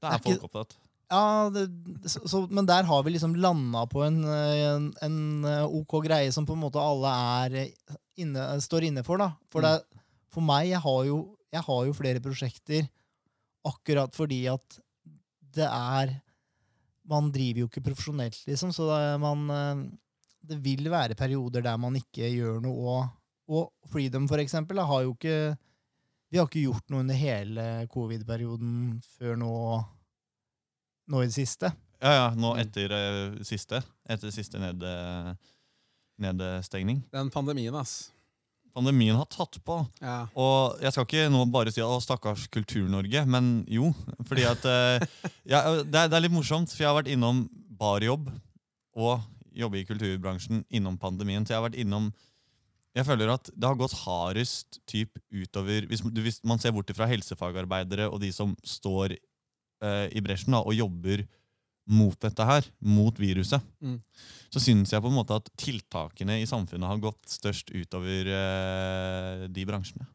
[0.00, 0.78] Det er er folk opptatt.
[1.10, 1.64] Ja, det,
[2.08, 5.96] så, så, men der har vi liksom landa på en, eh, en, en eh, ok
[6.04, 7.10] greie som på en måte alle
[7.42, 9.18] er eh, inne, står inne for.
[9.18, 9.32] da.
[9.50, 11.18] For, det, for meg, jeg har, jo,
[11.50, 12.86] jeg har jo flere prosjekter
[13.66, 14.80] akkurat fordi at
[15.50, 16.14] det er
[17.10, 19.48] Man driver jo ikke profesjonelt, liksom, så det, man,
[20.46, 22.92] det vil være perioder der man ikke gjør noe.
[22.92, 23.08] Og,
[23.50, 25.56] og Freedom, for eksempel, da, har jo ikke
[26.30, 29.56] Vi har ikke gjort noe under hele covid-perioden før nå
[31.10, 31.72] nå i det siste.
[32.00, 33.82] Ja, ja, nå etter eh, siste.
[34.08, 35.34] Etter siste ned, eh,
[36.22, 37.02] nedstengning.
[37.12, 38.12] Den pandemien, ass.
[38.72, 39.80] Pandemien har tatt på.
[40.00, 40.22] Ja.
[40.38, 43.90] Og jeg skal ikke nå bare si 'Å, stakkars Kultur-Norge', men jo.
[44.28, 45.06] Fordi at eh,
[45.52, 47.44] ja, det, er, det er litt morsomt, for jeg har vært innom
[47.80, 48.30] barjobb
[48.96, 49.20] og
[49.56, 51.44] jobbe i kulturbransjen innom pandemien.
[51.44, 52.12] Så jeg har vært innom
[52.90, 57.06] Jeg føler at det har gått hardest typ utover Hvis, hvis man ser bort fra
[57.06, 59.14] helsefagarbeidere og de som står
[60.12, 61.22] i bresjen da, og jobber
[61.90, 63.96] mot dette her, mot viruset, Mm.
[64.52, 69.46] så syns jeg på en måte at tiltakene i samfunnet har gått størst utover eh,
[69.48, 70.06] de bransjene.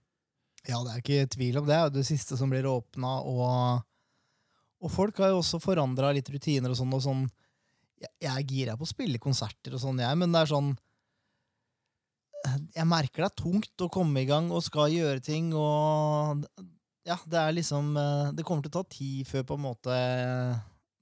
[0.69, 1.73] Ja, det er ikke tvil om det.
[1.73, 3.83] Det er jo det siste som blir åpna, og,
[4.81, 6.93] og folk har jo også forandra litt rutiner og sånn.
[6.95, 7.25] og sånn.
[8.01, 10.71] Jeg, jeg er gira på å spille konserter og sånn, jeg, men det er sånn
[12.75, 16.45] Jeg merker det er tungt å komme i gang og skal gjøre ting, og
[17.05, 19.97] ja, det er liksom eh, Det kommer til å ta tid før på en måte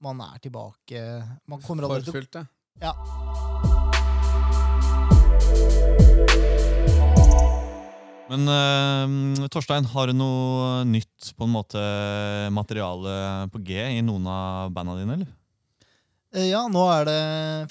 [0.04, 1.00] man er tilbake.
[1.48, 2.36] Man kommer aldri til å Forfulgt,
[2.82, 2.92] ja.
[8.28, 11.80] Men uh, Torstein, har du noe nytt på en måte
[12.52, 15.32] materiale på G i noen av banda dine, eller?
[16.34, 17.18] Eh, Ja, nå er det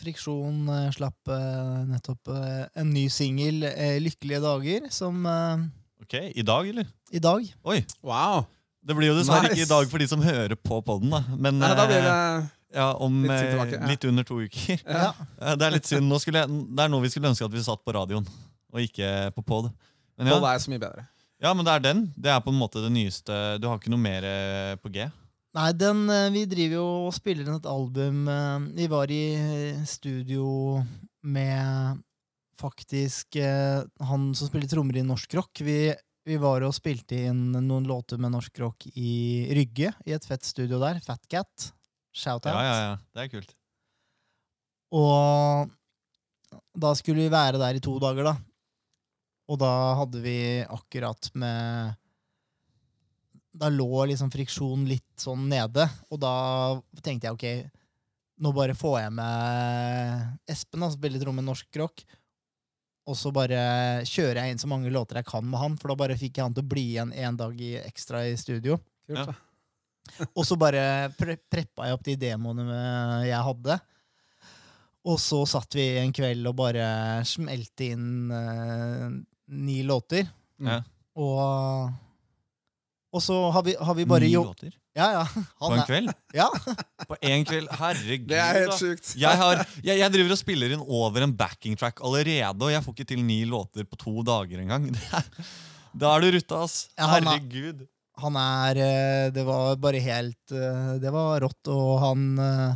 [0.02, 5.66] Friksjon eh, slapp eh, nettopp eh, en ny singel, eh, 'Lykkelige dager', som eh,
[6.04, 6.88] Ok, I dag, eller?
[7.12, 7.46] i dag.
[7.64, 7.78] Oi!
[8.04, 8.44] Wow!
[8.84, 9.56] Det blir jo dessverre Nice.
[9.56, 11.22] ikke i dag for de som hører på podden, da.
[11.40, 13.88] Men Nei, da blir det eh, ja, om litt eh, tilbake, ja.
[13.88, 14.82] litt under to uker.
[14.84, 15.14] ja.
[15.40, 16.10] Eh, Det er litt synd.
[16.12, 16.36] Nå jeg,
[16.76, 18.28] det er nå vi skulle ønske at vi satt på radioen,
[18.74, 19.72] og ikke på pod.
[20.20, 21.08] Men ja, er så mye bedre.
[21.40, 22.04] ja, men det er den.
[22.20, 23.40] Det er på en måte det nyeste.
[23.64, 24.28] Du har ikke noe mer
[24.84, 25.08] på G?
[25.56, 26.04] Nei, den,
[26.36, 28.26] vi driver jo og spiller inn et album.
[28.76, 29.24] Vi var i
[29.88, 30.82] studio
[31.24, 32.04] med
[32.60, 35.64] faktisk eh, han som spiller trommer i norsk rock.
[35.66, 35.78] Vi,
[36.28, 40.46] vi var og spilte inn noen låter med norsk rock i Rygge, i et fett
[40.48, 41.02] studio der.
[41.06, 41.70] Fat Cat.
[42.14, 42.54] Shout out.
[42.54, 42.98] Ja, ja, ja.
[43.14, 43.56] Det er kult.
[44.94, 45.72] Og
[46.78, 48.36] da skulle vi være der i to dager, da.
[49.50, 52.00] Og da hadde vi akkurat med
[53.60, 56.36] Da lå liksom friksjonen litt sånn nede, og da
[57.06, 57.74] tenkte jeg ok,
[58.42, 62.02] nå bare får jeg med Espen, da, som spiller tromme norsk rock,
[63.04, 63.60] og så bare
[64.08, 66.48] kjører jeg inn så mange låter jeg kan med han, for da bare fikk jeg
[66.48, 68.80] han til å bli igjen en dag i, ekstra i studio.
[69.08, 69.40] Kult, Ja.
[70.36, 72.66] Og så bare pre preppa jeg opp de demoene
[73.24, 73.78] jeg hadde.
[75.08, 76.88] Og så satt vi en kveld og bare
[77.28, 79.06] smelte inn eh,
[79.56, 80.28] ni låter.
[80.60, 80.82] Ja.
[81.16, 81.88] Og,
[83.16, 85.22] og så har vi, har vi bare Ni låter Ja, ja.
[85.58, 86.12] på en er, kveld?
[86.42, 86.48] ja.
[87.10, 87.72] På en kveld?
[87.80, 88.28] Herregud.
[88.30, 89.14] Det er helt sykt sjukt.
[89.24, 92.84] Jeg, har, jeg, jeg driver og spiller inn over en backing track allerede, og jeg
[92.86, 94.90] får ikke til ni låter på to dager engang.
[95.18, 95.30] Er-
[95.94, 96.78] Da er du rutta, ass.
[96.98, 97.84] Ja, han er- Herregud.
[98.22, 102.76] Han er eh, Det var bare helt eh, Det var rått, og han eh,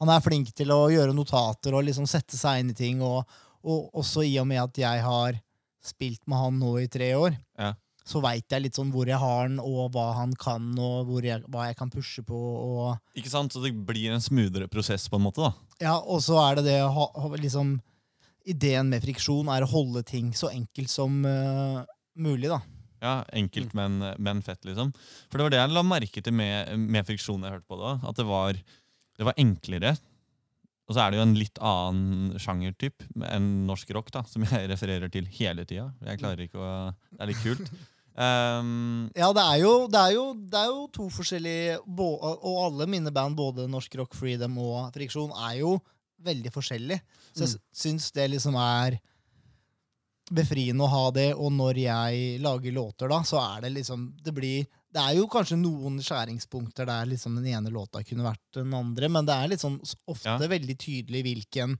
[0.00, 3.24] Han er flink til å gjøre notater og liksom sette seg inn i ting, og,
[3.64, 5.36] og også i og med at jeg har
[5.84, 7.74] spilt med han nå i tre år, Ja.
[8.06, 11.42] Så veit jeg litt sånn hvor jeg har den, og hva han kan, og jeg,
[11.50, 13.54] hva jeg kan pushe på, og Ikke sant?
[13.54, 15.42] Så det blir en smoothere prosess, på en måte.
[15.42, 15.52] da.
[15.82, 17.78] Ja, og så er det det ha liksom
[18.46, 21.82] Ideen med friksjon er å holde ting så enkelt som uh,
[22.14, 22.60] mulig, da.
[23.02, 24.92] Ja, Enkelt, men, men fett, liksom.
[25.26, 27.96] For det var det jeg la merke til med, med friksjon jeg hørte på da.
[28.06, 28.60] At det var,
[29.18, 29.96] det var enklere.
[30.86, 34.70] Og så er det jo en litt annen sjangertyp enn norsk rock, da, som jeg
[34.70, 35.90] refererer til hele tida.
[36.06, 36.72] Jeg klarer ikke å
[37.10, 37.74] Det er litt kult.
[38.16, 42.86] Ehm, Ja, det er, jo, det, er jo, det er jo to forskjellige Og alle
[42.88, 45.76] mine band, både Norsk Rock Freedom og Friksjon, er jo
[46.24, 47.00] veldig forskjellige.
[47.36, 47.60] Så jeg Mm.
[47.74, 48.98] syns det liksom er
[50.32, 51.34] befriende å ha det.
[51.34, 55.26] Og når jeg lager låter, da, så er det liksom Det blir Det er jo
[55.28, 59.56] kanskje noen skjæringspunkter der liksom den ene låta kunne vært den andre, men det er
[59.60, 60.38] sånn ofte Ja.
[60.38, 61.78] veldig tydelig hvilken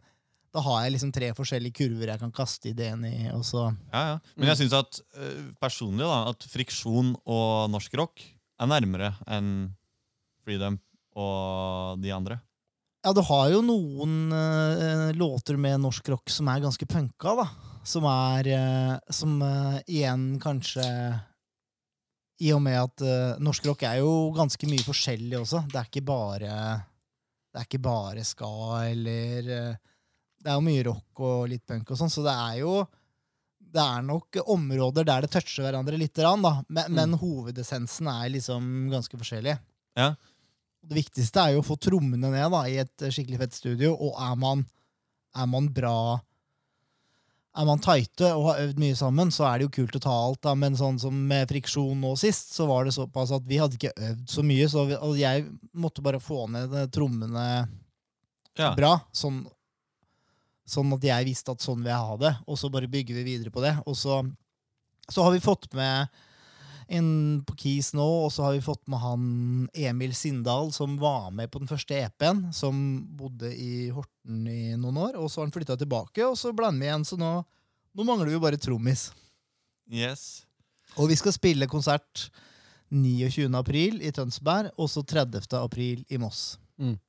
[0.57, 4.01] Da har jeg liksom tre forskjellige kurver jeg kan kaste ideen i, og så ja,
[4.15, 4.17] ja.
[4.39, 8.25] Men jeg syns at eh, personlig da, at friksjon og norsk rock
[8.57, 9.51] er nærmere enn
[10.47, 10.79] Freedom
[11.19, 12.39] og de andre.
[13.05, 17.47] Ja, du har jo noen uh, låter med norsk rock som er ganske punka, da.
[17.87, 20.87] Som er uh, Som uh, igjen kanskje
[22.43, 23.05] I og med at
[23.43, 25.67] norsk rock er jo ganske mye forskjellig også.
[25.71, 26.57] Det er ikke bare
[27.53, 28.51] Det er ikke bare ska
[28.89, 29.77] eller
[30.47, 32.77] Det er jo mye rock og litt punk og sånn, så det er jo
[33.77, 38.87] det er nok områder der det toucher hverandre litt, da, men, men hovedessensen er liksom
[38.93, 39.57] ganske forskjellig.
[39.99, 40.13] Ja.
[40.87, 44.15] Det viktigste er jo å få trommene ned da, i et skikkelig fett studio, og
[44.23, 44.63] er man,
[45.37, 45.97] er man bra
[47.57, 50.13] Er man tighte og har øvd mye sammen, så er det jo kult å ta
[50.13, 53.57] alt, da, men sånn som med friksjon nå sist, så var det såpass at vi
[53.61, 57.47] hadde ikke øvd så mye, så vi, jeg måtte bare få ned trommene
[58.57, 58.75] Ja.
[58.77, 59.43] bra, sånn,
[60.67, 63.27] sånn at jeg visste at sånn vil jeg ha det, og så bare bygger vi
[63.27, 63.75] videre på det.
[63.87, 64.21] Og så,
[65.09, 66.11] så har vi fått med
[66.87, 69.23] en på Keys nå, og så har vi fått med han
[69.75, 72.77] Emil Sindal, som var med på den første EP-en, som
[73.19, 76.85] bodde i Horten i noen år, og så har han flytta tilbake, og så blander
[76.85, 77.33] vi igjen, så nå,
[77.97, 79.09] nå mangler vi jo bare trommis.
[79.91, 80.45] Yes.
[80.97, 82.29] Og vi skal spille konsert
[82.95, 83.51] 29.
[83.59, 85.43] april i Tønsberg, og så 30.
[85.59, 86.55] april i Moss.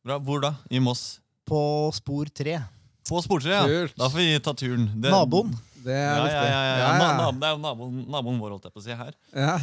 [0.06, 0.18] Bra.
[0.18, 0.56] Hvor da?
[0.74, 1.20] I Moss?
[1.48, 2.58] På Spor 3.
[3.08, 3.64] På Sportre, ja.
[3.68, 3.96] Kult.
[3.98, 4.88] Da får vi ta turen.
[5.02, 5.54] Det- Naboen.
[5.88, 6.48] Det er ja, viktig.
[6.52, 6.78] ja, ja.
[6.78, 9.14] Ja, Det er jo naboen, naboen vår, holdt jeg på å si, her.
[9.32, 9.54] Ja.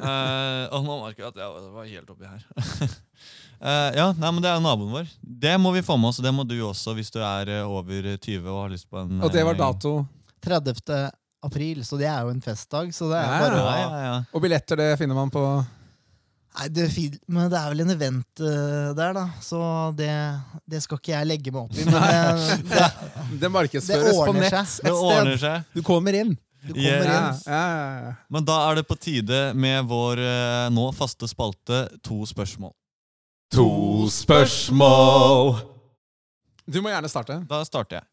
[0.00, 2.46] uh, og nå merker jeg at jeg var helt oppi her.
[3.60, 5.10] uh, ja, nei, men Det er jo naboen vår.
[5.44, 7.68] Det må vi få med oss, og det må du også hvis du er eh,
[7.68, 10.06] over 20 og har lyst på en Og det var dato.
[10.44, 11.10] 30.
[11.44, 12.90] april, så det er jo en festdag.
[12.96, 14.16] Så det er Ja, bare Ja, ja, ja.
[14.32, 15.44] Og billetter det finner man på
[16.54, 19.24] Nei, det, er fint, men det er vel en event uh, der, da.
[19.42, 19.58] Så
[19.98, 20.10] det,
[20.70, 21.86] det skal ikke jeg legge meg opp i.
[21.88, 22.88] Men det, det,
[23.32, 24.84] Det det markedsføres på nett seg.
[24.84, 25.66] et Det ordner seg.
[25.74, 26.36] Du kommer inn.
[26.64, 27.02] Du kommer Yeah.
[27.04, 27.40] Inn.
[27.44, 28.12] ja, ja, ja.
[28.32, 32.72] Men da er det på tide med vår uh, nå faste spalte To spørsmål.
[33.52, 33.66] To
[34.08, 35.58] spørsmål!
[36.64, 37.36] Du må gjerne starte.
[37.50, 38.08] Da starter jeg.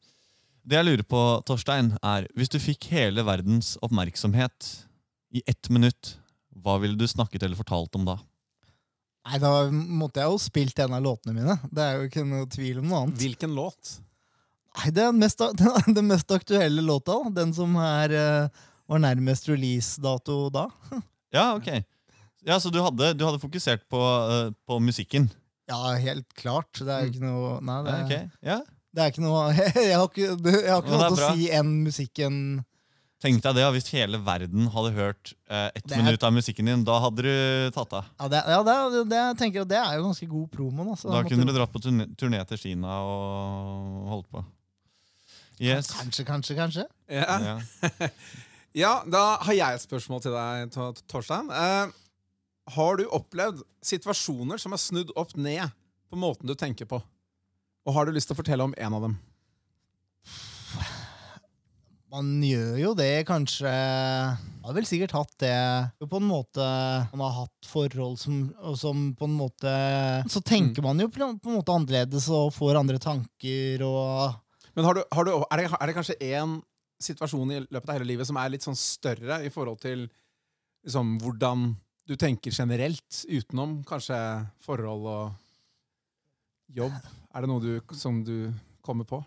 [0.68, 4.74] Det jeg lurer på, Torstein, er hvis du fikk hele verdens oppmerksomhet
[5.34, 6.18] i ett minutt,
[6.62, 8.20] hva ville du snakket eller fortalt om da?
[9.28, 11.58] Nei, da måtte jeg jo spilt en av låtene mine.
[11.70, 13.20] Det er jo ikke noe tvil om noe annet.
[13.22, 14.00] Hvilken låt?
[14.80, 17.20] Nei, Det er den mest, den, den mest aktuelle låta.
[17.36, 20.68] Den som er, eh, var nærmest release-dato da.
[21.32, 21.70] Ja, ok.
[22.44, 25.30] Ja, Så du hadde, du hadde fokusert på, eh, på musikken?
[25.70, 26.74] Ja, helt klart.
[26.82, 28.24] Det er jo ikke noe Nei, det, Ja, okay.
[28.44, 28.58] Ja.
[28.92, 32.36] det er ikke noe Jeg har ikke, jeg har ikke noe å si enn musikken
[33.22, 36.84] Tenk deg det, Hvis hele verden hadde hørt eh, ett er- minutt av musikken din,
[36.88, 38.08] da hadde du tatt av.
[38.18, 40.88] Ja, det, ja, det, det, jeg tenker det er jo ganske god promo.
[40.96, 44.44] Da, Da kunne du dratt på turné, turné til Kina og holdt på.
[45.62, 45.92] Yes.
[45.94, 46.88] Kanskje, kanskje, kanskje.
[47.14, 47.38] Ja.
[47.46, 48.10] Ja.
[48.84, 50.74] ja, da har jeg et spørsmål til deg,
[51.12, 51.52] Torstein.
[51.54, 51.94] Eh,
[52.74, 55.70] har du opplevd situasjoner som er snudd opp ned
[56.10, 56.98] på måten du tenker på?
[57.86, 59.20] Og har du lyst til å fortelle om en av dem?
[62.12, 65.54] Man gjør jo det, kanskje Man har vel sikkert hatt det
[66.04, 66.66] på en måte
[67.14, 69.76] Man har hatt forhold som, som på en måte
[70.32, 74.36] Så tenker man jo på en på en måte annerledes og får andre tanker og
[74.76, 76.60] Men har du, har du, er, det, er det kanskje én
[77.02, 80.06] situasjon i løpet av hele livet som er litt sånn større i forhold til
[80.86, 81.72] liksom, hvordan
[82.08, 84.18] du tenker generelt, utenom kanskje
[84.66, 86.96] forhold og jobb?
[87.34, 88.52] Er det noe du, som du
[88.86, 89.22] kommer på?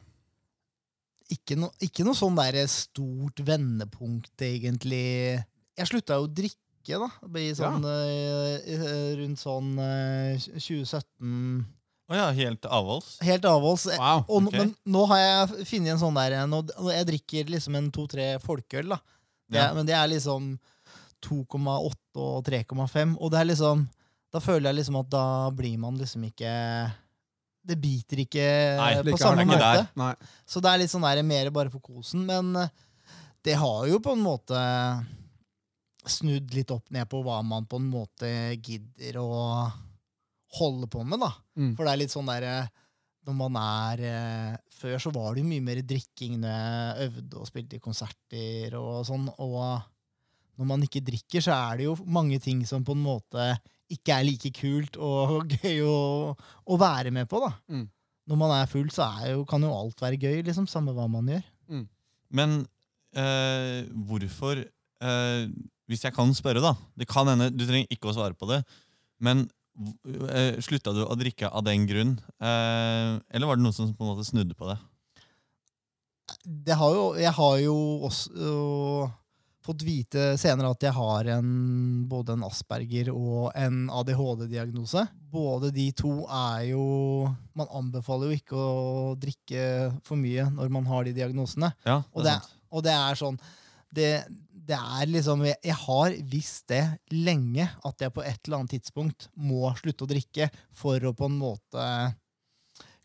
[1.33, 5.41] Ikke, no, ikke noe sånn der stort vendepunkt, egentlig.
[5.75, 7.09] Jeg slutta jo å drikke, da.
[7.57, 8.59] Sånn, ja.
[8.61, 11.65] eh, rundt sånn eh, 2017
[12.13, 13.15] Å ja, helt avholds?
[13.25, 13.87] Helt avholds.
[13.97, 14.27] Wow.
[14.29, 14.51] Og.
[14.53, 16.61] Men nå har jeg funnet en sånn der nå,
[16.93, 19.01] Jeg drikker liksom en to-tre folkeøl, da.
[19.49, 19.71] Det, Ja.
[19.77, 20.59] Men det er liksom
[21.25, 23.17] 2,8 og 3,5.
[23.17, 23.87] Og det er liksom
[24.35, 26.53] Da føler jeg liksom at da blir man liksom ikke
[27.65, 28.47] Det biter ikke
[28.77, 30.11] Nei, på samme måte.
[30.45, 32.27] Så det er litt sånn der mer bare for kosen.
[32.29, 32.73] Men eh,
[33.45, 34.61] det har jo på en måte
[36.05, 39.33] snudd litt opp ned på hva man på en måte gidder å
[40.59, 41.31] holde på med, da.
[41.57, 41.73] Mm.
[41.75, 42.57] For det er litt sånn derre
[43.25, 47.39] når man er eh, Før så var det jo mye mer drikking når jeg øvde
[47.41, 49.31] og spilte i konserter og sånn.
[49.41, 49.61] Og
[50.61, 53.47] når man ikke drikker, så er det jo mange ting som på en måte
[53.93, 55.99] ikke er like kult og gøy å,
[56.35, 57.43] å være med på.
[57.45, 57.53] da.
[57.73, 57.89] Mm.
[58.31, 61.05] Når man er full, så er jo, kan jo alt være gøy, liksom, samme hva
[61.11, 61.45] man gjør.
[62.35, 62.63] Men
[63.15, 65.43] eh, hvorfor eh,
[65.87, 66.73] Hvis jeg kan spørre, da.
[66.97, 68.63] Det kan hende, Du trenger ikke å svare på det.
[69.23, 69.45] Men
[70.33, 72.17] eh, slutta du å drikke av den grunn?
[72.41, 74.81] Eh, eller var det noen som på en måte snudde på det?
[76.45, 77.77] det har jo, jeg har jo
[78.09, 78.55] også
[79.65, 81.51] fått vite senere at jeg har en,
[82.09, 85.07] både en Asperger og en ADHD-diagnose.
[85.35, 86.85] Både de to er jo
[87.57, 89.65] Man anbefaler jo ikke å drikke
[90.07, 91.71] for mye når man har de diagnosene.
[91.87, 93.39] Ja, Og det det, er og det er sånn
[93.95, 94.09] det,
[94.51, 96.83] det er liksom jeg, jeg har visst det
[97.15, 101.29] lenge, at jeg på et eller annet tidspunkt må slutte å drikke for å på
[101.31, 101.87] en måte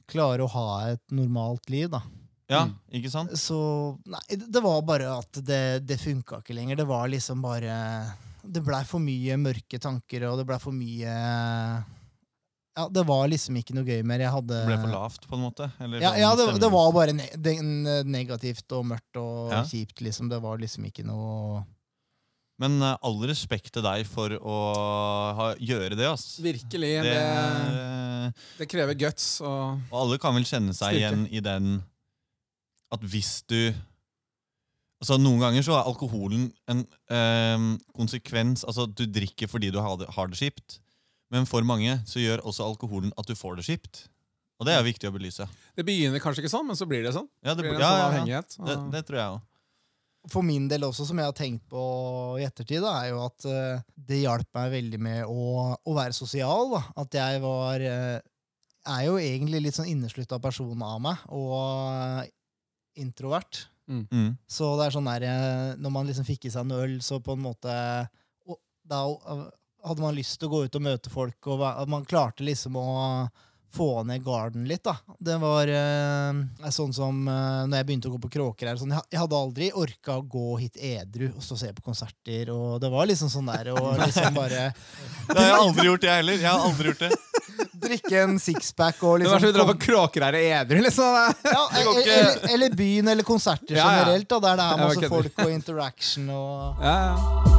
[0.10, 1.92] klare å ha et normalt liv.
[1.94, 2.02] da.
[2.50, 2.74] Ja, Mm.
[2.98, 3.32] ikke sant?
[3.38, 6.76] Så nei, det var bare at det, det funka ikke lenger.
[6.82, 11.14] Det var liksom bare Det blei for mye mørke tanker, og det blei for mye
[12.80, 14.22] Ja, det var liksom ikke noe gøy mer.
[14.24, 15.68] Jeg hadde Det ble for lavt, på en måte?
[15.84, 17.56] Eller Ja, sånn ja det, det var bare ne det,
[18.08, 19.64] negativt og mørkt og Ja.
[19.68, 20.30] kjipt, liksom.
[20.32, 21.66] Det var liksom ikke noe
[22.60, 24.56] Men eh, all respekt til deg for å
[25.36, 26.08] ha, gjøre det.
[26.10, 26.40] ass.
[26.44, 27.04] Virkelig.
[27.04, 29.40] Det, Det, eh, det krever guts.
[29.42, 31.00] Og og alle kan vel kjenne seg Styrke.
[31.00, 31.84] igjen i den
[32.94, 33.74] at hvis du
[35.00, 39.96] Altså Noen ganger så er alkoholen en eh, konsekvens Altså Du drikker fordi du har
[40.02, 40.80] det, har det kjipt,
[41.32, 44.08] men for mange så gjør også alkoholen at du får det kjipt.
[44.60, 45.46] Og det er viktig å belyse.
[45.78, 47.30] det begynner kanskje ikke sånn, men så blir det sånn.
[47.46, 48.66] Ja, det, Det blir en ja, sånn ja, ja.
[48.68, 49.46] Det, det tror jeg også.
[50.34, 51.84] For min del også, som jeg har tenkt på
[52.42, 55.46] i ettertid, da, er jo at uh, det hjalp meg veldig med å,
[55.80, 56.74] å være sosial.
[56.74, 56.82] Da.
[57.06, 58.18] At jeg var uh,
[58.98, 62.28] er jo egentlig litt sånn inneslutta person av meg, og
[63.02, 63.66] introvert.
[63.90, 64.36] Mm.
[64.46, 67.18] Så det er sånn der, eh, når man liksom fikk i seg en øl, så
[67.26, 67.74] på en måte
[68.90, 69.46] Da eh,
[69.86, 72.90] hadde man lyst til å gå ut og møte folk, og man klarte liksom å
[73.72, 74.96] få ned garden litt, da.
[75.20, 78.96] Det var eh, sånn som eh, når jeg begynte å gå på kråker her, sånn,
[78.96, 82.50] jeg, jeg hadde aldri orka å gå hit edru og stå og se på konserter,
[82.54, 84.72] og det var liksom sånn der, og liksom bare
[85.30, 86.42] Det har jeg aldri gjort, jeg heller.
[86.42, 87.12] Jeg har aldri gjort det.
[87.82, 91.20] Drikke en sixpack og Det liksom var som å dra på Kråkereir edru, liksom.
[91.44, 92.18] ja, Det ikke.
[92.18, 96.84] eller, eller byen, eller konserter generelt, da, der det er masse folk og interaction og
[96.84, 97.50] Ja, ja.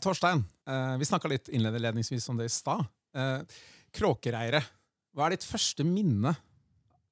[0.00, 2.86] Torstein, eh, vi snakka litt innledningsvis om det i stad.
[3.14, 3.40] Eh,
[3.92, 4.64] Kråkereiret.
[5.12, 6.32] Hva er ditt første minne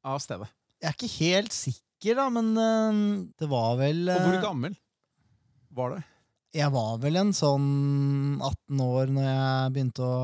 [0.06, 0.48] av stedet?
[0.80, 3.00] Jeg er ikke helt sikker, da, men øh,
[3.40, 4.76] det var vel Og hvor gammel
[5.74, 5.98] var du?
[6.58, 7.66] Jeg var vel en sånn
[8.42, 10.16] 18 år når jeg begynte å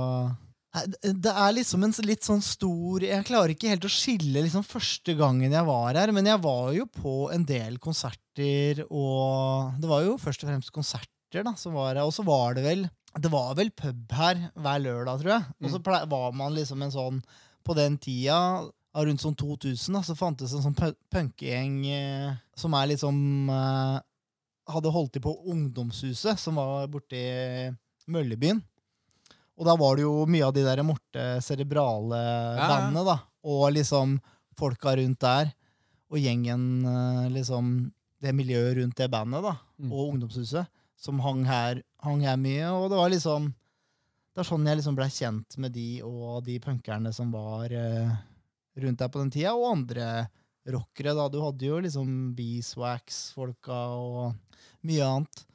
[0.75, 5.15] det- er liksom en litt sånn stor Jeg klarer ikke helt å skille liksom første
[5.17, 10.03] gangen jeg var her, men jeg var jo på en del konserter, og det var
[10.03, 12.03] jo først og fremst konserter da, som var her.
[12.03, 15.45] Og så var det vel Det var vel pub her hver lørdag, tror jeg.
[15.63, 17.23] Og så var man liksom en sånn
[17.65, 22.75] På den tida, rundt sånn 2000, da, så fantes en sånn pu- punkegjeng eh, som
[22.75, 24.01] er liksom eh,
[24.71, 27.21] hadde holdt til på Ungdomshuset, som var borti
[28.11, 28.63] Møllebyen.
[29.55, 32.69] Og da var det jo mye av de der morte cerebrale ja.
[32.69, 33.19] bandene, da.
[33.47, 34.17] Og liksom
[34.59, 35.53] folka rundt der.
[36.11, 37.93] Og gjengen, eh, liksom
[38.25, 39.57] Det miljøet rundt det bandet, da.
[39.79, 39.93] Mm.
[39.93, 40.67] Og Ungdomshuset.
[40.97, 42.71] Som hang her, hang her mye.
[42.73, 43.53] Og det var liksom
[44.35, 48.17] Det er sånn jeg liksom blei kjent med de og de punkerne som var uh,
[48.83, 50.27] rundt der på den tida, og andre
[50.67, 51.15] rockere.
[51.17, 51.29] da.
[51.29, 54.35] Du hadde jo liksom Beeswax-folka og
[54.87, 55.47] mye annet.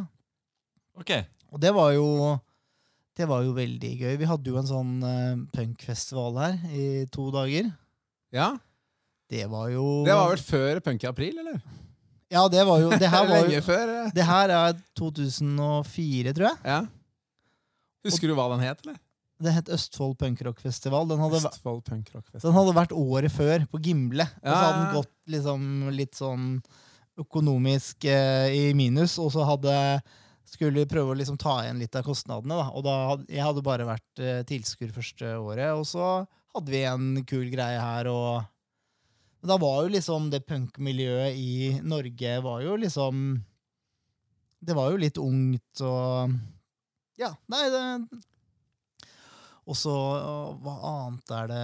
[0.98, 1.12] Ok.
[1.54, 2.08] Og det var jo
[3.18, 4.16] Det var jo veldig gøy.
[4.22, 7.72] Vi hadde jo en sånn uh, punkfestival her i to dager.
[8.34, 8.52] ja.
[9.28, 11.58] Det var jo Det var vel før Punk i april, eller?
[12.32, 13.90] Ja, det var jo Det her var jo før.
[14.06, 14.12] eh.
[14.16, 16.58] Det her er 2004, tror jeg.
[16.64, 16.78] Ja.
[18.08, 18.96] Husker du hva den het, eller?
[19.38, 21.08] Det het Østfold punkrockfestival.
[21.12, 24.26] Den, hadde Østfold Punk den hadde vært året før, på Gimle.
[24.42, 26.48] Og så hadde den gått liksom litt sånn
[27.22, 29.76] økonomisk eh, i minus, og så hadde
[30.48, 32.56] skulle vi prøve å liksom ta igjen litt av kostnadene.
[32.56, 32.68] Da.
[32.72, 36.12] Og da hadde, jeg hadde bare vært eh, tilskuer første året, og så
[36.56, 38.10] hadde vi en kul greie her.
[38.10, 38.46] og
[39.42, 43.28] Men da var jo liksom det punkmiljøet i Norge var jo liksom
[44.68, 46.34] det var jo litt ungt og
[47.18, 47.84] Ja, nei, det
[49.68, 49.94] Og så
[50.64, 51.64] Hva annet er det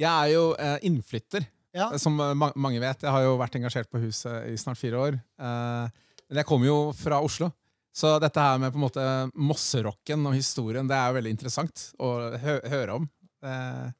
[0.00, 1.44] Jeg er jo eh, innflytter,
[1.76, 3.04] Ja, som eh, ma mange vet.
[3.04, 5.18] Jeg har jo vært engasjert på huset i snart fire år.
[5.20, 7.50] Eh, men jeg kommer jo fra Oslo.
[7.92, 11.88] Så dette her med på en måte mosserocken og historien, det er jo veldig interessant
[12.00, 13.08] å hø høre om.
[13.44, 13.90] Eh, ja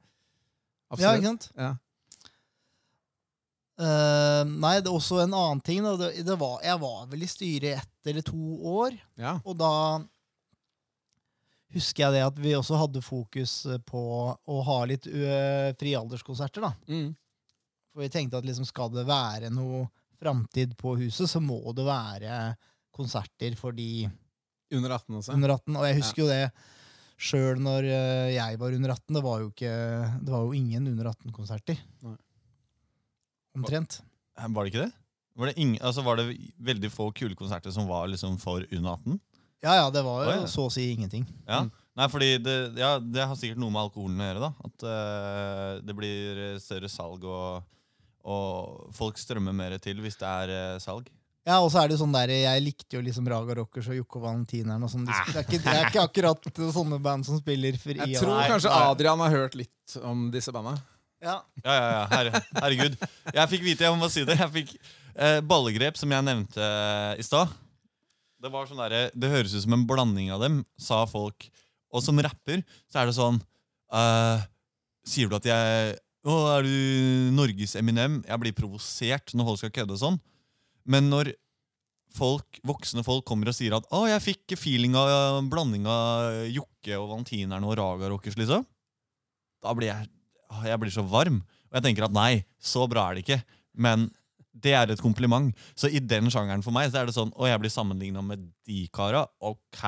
[0.93, 1.19] absolutt.
[1.21, 1.49] ikke sant?
[1.61, 1.73] Ja.
[3.83, 5.85] Uh, nei, det er også en annen ting.
[5.99, 8.97] Det, det var, jeg var vel i styret i ett eller to år.
[9.21, 9.39] Ja.
[9.43, 9.73] Og da
[11.75, 13.55] husker jeg det at vi også hadde fokus
[13.89, 14.03] på
[14.37, 15.07] å ha litt
[15.81, 16.65] frialderskonserter.
[16.67, 16.73] da.
[16.89, 17.11] Mm.
[17.93, 19.87] For vi tenkte at liksom skal det være noe
[20.23, 22.55] framtid på huset, så må det være
[22.95, 24.07] konserter for de
[24.73, 25.35] Under 18 også.
[25.35, 25.77] under 18.
[25.77, 26.53] Og jeg husker jo det
[27.23, 27.89] sjøl når
[28.33, 29.17] jeg var under 18.
[29.19, 29.73] Det var jo, ikke,
[30.23, 31.81] det var jo ingen under 18-konserter.
[33.57, 34.01] Omtrent.
[34.37, 34.93] Var, Var det ikke det?
[35.37, 36.27] Var det, ingen, altså var det
[36.61, 39.21] veldig få kule konserter som var liksom for under 18?
[39.63, 40.51] Ja, ja, det var jo ja.
[40.51, 41.27] så å si ingenting.
[41.47, 41.63] Ja.
[41.65, 41.73] Mm.
[42.01, 44.47] Nei, fordi det, ja, det har sikkert noe med alkoholen å gjøre.
[44.47, 47.67] da At eh, det blir større salg, og,
[48.25, 51.11] og folk strømmer mer til hvis det er eh, salg.
[51.43, 53.97] Ja, og så er det jo sånn der, Jeg likte jo liksom Raga Rockers og
[53.99, 54.83] Jokke og Valentineren.
[54.87, 55.05] og sånn.
[55.09, 57.99] Det, det, er ikke, det er ikke akkurat sånne band som spiller fri.
[57.99, 58.83] Jeg tror Nei, kanskje nei.
[58.95, 60.77] Adrian har hørt litt om disse banda.
[61.23, 61.41] Ja.
[61.63, 62.97] Ja, ja, ja, herre, herregud.
[63.31, 64.73] Jeg fikk vite, jeg må bare si det, jeg fikk
[65.15, 67.53] eh, ballegrep, som jeg nevnte eh, i stad.
[68.43, 71.47] Det var sånn der, Det høres ut som en blanding av dem, sa folk.
[71.93, 73.39] Og som rapper så er det sånn
[73.93, 74.49] eh,
[75.07, 76.75] Sier du at jeg Å, er du
[77.35, 78.21] Norges Eminem?
[78.27, 80.19] Jeg blir provosert når folk skal kødde sånn.
[80.87, 81.33] Men når
[82.15, 86.95] folk, voksne folk kommer og sier at 'Å, jeg fikk feeling av blanding av Jokke
[87.01, 88.67] og Valentinerne og Raga Rockers', liksom,
[89.63, 90.11] da blir jeg
[90.69, 91.39] Jeg blir så varm.
[91.73, 93.39] Og jeg tenker at nei, så bra er det ikke.
[93.75, 94.11] Men
[94.53, 95.53] det er et kompliment.
[95.79, 98.45] Så i den sjangeren for meg så er det sånn Å, jeg blir sammenligna med
[98.69, 99.25] de kara.
[99.41, 99.83] Ok,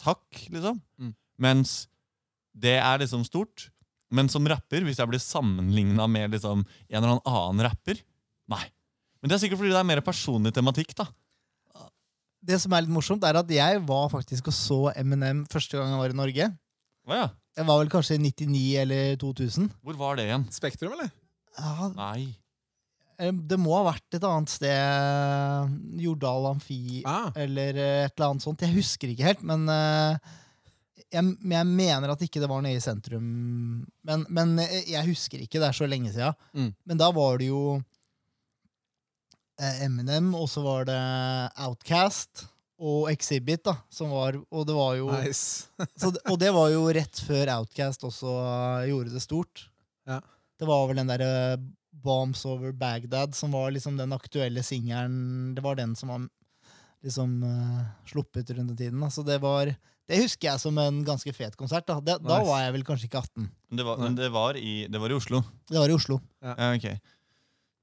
[0.00, 0.80] takk, liksom.
[1.00, 1.12] Mm.
[1.44, 1.74] Mens
[2.58, 3.68] det er liksom stort.
[4.14, 8.00] Men som rapper, hvis jeg blir sammenligna med liksom en eller annen rapper
[8.48, 8.64] Nei.
[9.20, 11.04] Men det er sikkert fordi det er mer personlig tematikk, da.
[12.48, 15.90] Det som er litt morsomt, er at jeg var faktisk og så Eminem første gang
[15.92, 16.46] jeg var i Norge.
[17.08, 17.26] Å ja.
[17.58, 19.66] Jeg var vel kanskje i 99 eller 2000.
[19.84, 20.46] Hvor var det igjen?
[20.54, 21.10] Spektrum, eller?
[21.58, 22.30] Ja, Nei.
[23.18, 25.78] Det må ha vært et annet sted.
[25.98, 28.62] Jordal Amfi Ah, eller eh, et eller annet sånt.
[28.62, 30.36] Jeg husker ikke helt, men eh,
[31.08, 33.24] jeg, jeg mener at ikke det var nede i sentrum.
[34.06, 36.38] Men, men eh, jeg husker ikke, det er så lenge siden.
[36.54, 36.70] Mm.
[36.86, 37.62] Men da var det jo
[39.58, 41.00] Eminem, og så var det
[41.66, 42.44] Outcast
[42.78, 45.66] og Exhibit, da, som var Og det var jo nice.
[45.98, 48.36] så, Og det var jo rett før Outcast også
[48.86, 49.64] gjorde det stort.
[50.06, 50.20] Ja.
[50.58, 51.58] Det var vel den derre
[52.04, 55.54] Bombs Over Bagdad som var liksom den aktuelle singelen.
[55.54, 56.26] Det var den som var
[57.04, 59.00] liksom uh, sluppet rundt den tiden.
[59.00, 59.10] Da.
[59.10, 59.74] Så det var
[60.08, 61.84] Det husker jeg som en ganske fet konsert.
[61.86, 63.44] Da, det, da var jeg vel kanskje ikke 18.
[63.68, 65.42] Men det var, men det var, i, det var i Oslo.
[65.68, 66.16] Det var i Oslo.
[66.40, 66.86] Ja, ok.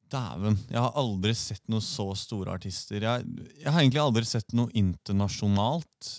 [0.09, 0.57] Dæven.
[0.71, 2.97] Jeg har aldri sett noen så store artister.
[2.97, 3.27] Jeg,
[3.61, 6.15] jeg har egentlig aldri sett noe internasjonalt.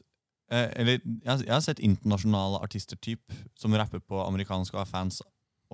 [0.53, 4.91] Eh, eller jeg, jeg har sett internasjonale artister typ, som rapper på amerikansk og har
[4.91, 5.19] fans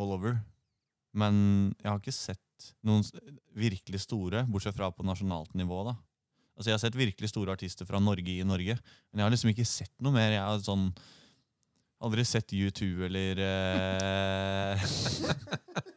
[0.00, 0.38] all over.
[1.14, 3.02] Men jeg har ikke sett noen
[3.58, 5.82] virkelig store, bortsett fra på nasjonalt nivå.
[5.90, 5.96] da.
[6.56, 8.76] Altså Jeg har sett virkelig store artister fra Norge i Norge,
[9.12, 10.30] men jeg har liksom ikke sett noe mer.
[10.32, 10.92] Jeg har sånn
[12.02, 14.82] aldri sett U2 eller eh,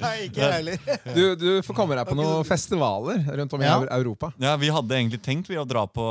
[0.00, 0.78] Nei, ikke jeg heller.
[1.16, 3.76] Du, du får komme deg på noen festivaler rundt om i Ja.
[3.98, 4.32] Europa.
[4.40, 6.04] Ja, vi hadde egentlig tenkt vi å dra på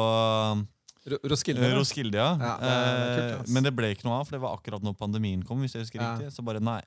[1.26, 1.72] Roskilde.
[1.74, 2.30] Roskilde, ja.
[2.38, 2.74] Ja, det
[3.16, 3.54] kult, altså.
[3.56, 5.62] men det ble ikke noe av, for det var akkurat når pandemien kom.
[5.64, 6.12] hvis jeg husker Ja.
[6.18, 6.82] riktig, Så bare nei.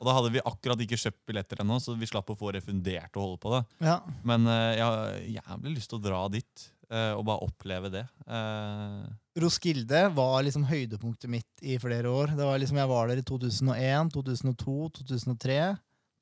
[0.00, 3.12] Og da hadde vi akkurat ikke kjøpt billetter ennå, så vi slapp å få refundert
[3.12, 3.62] og holde på det.
[3.84, 3.98] Ja.
[4.26, 8.04] Men uh, jeg har jævlig lyst til å dra dit uh, og bare oppleve det.
[8.24, 9.04] Uh,
[9.40, 12.32] Roskilde var liksom høydepunktet mitt i flere år.
[12.38, 15.60] Det var liksom, Jeg var der i 2001, 2002, 2003,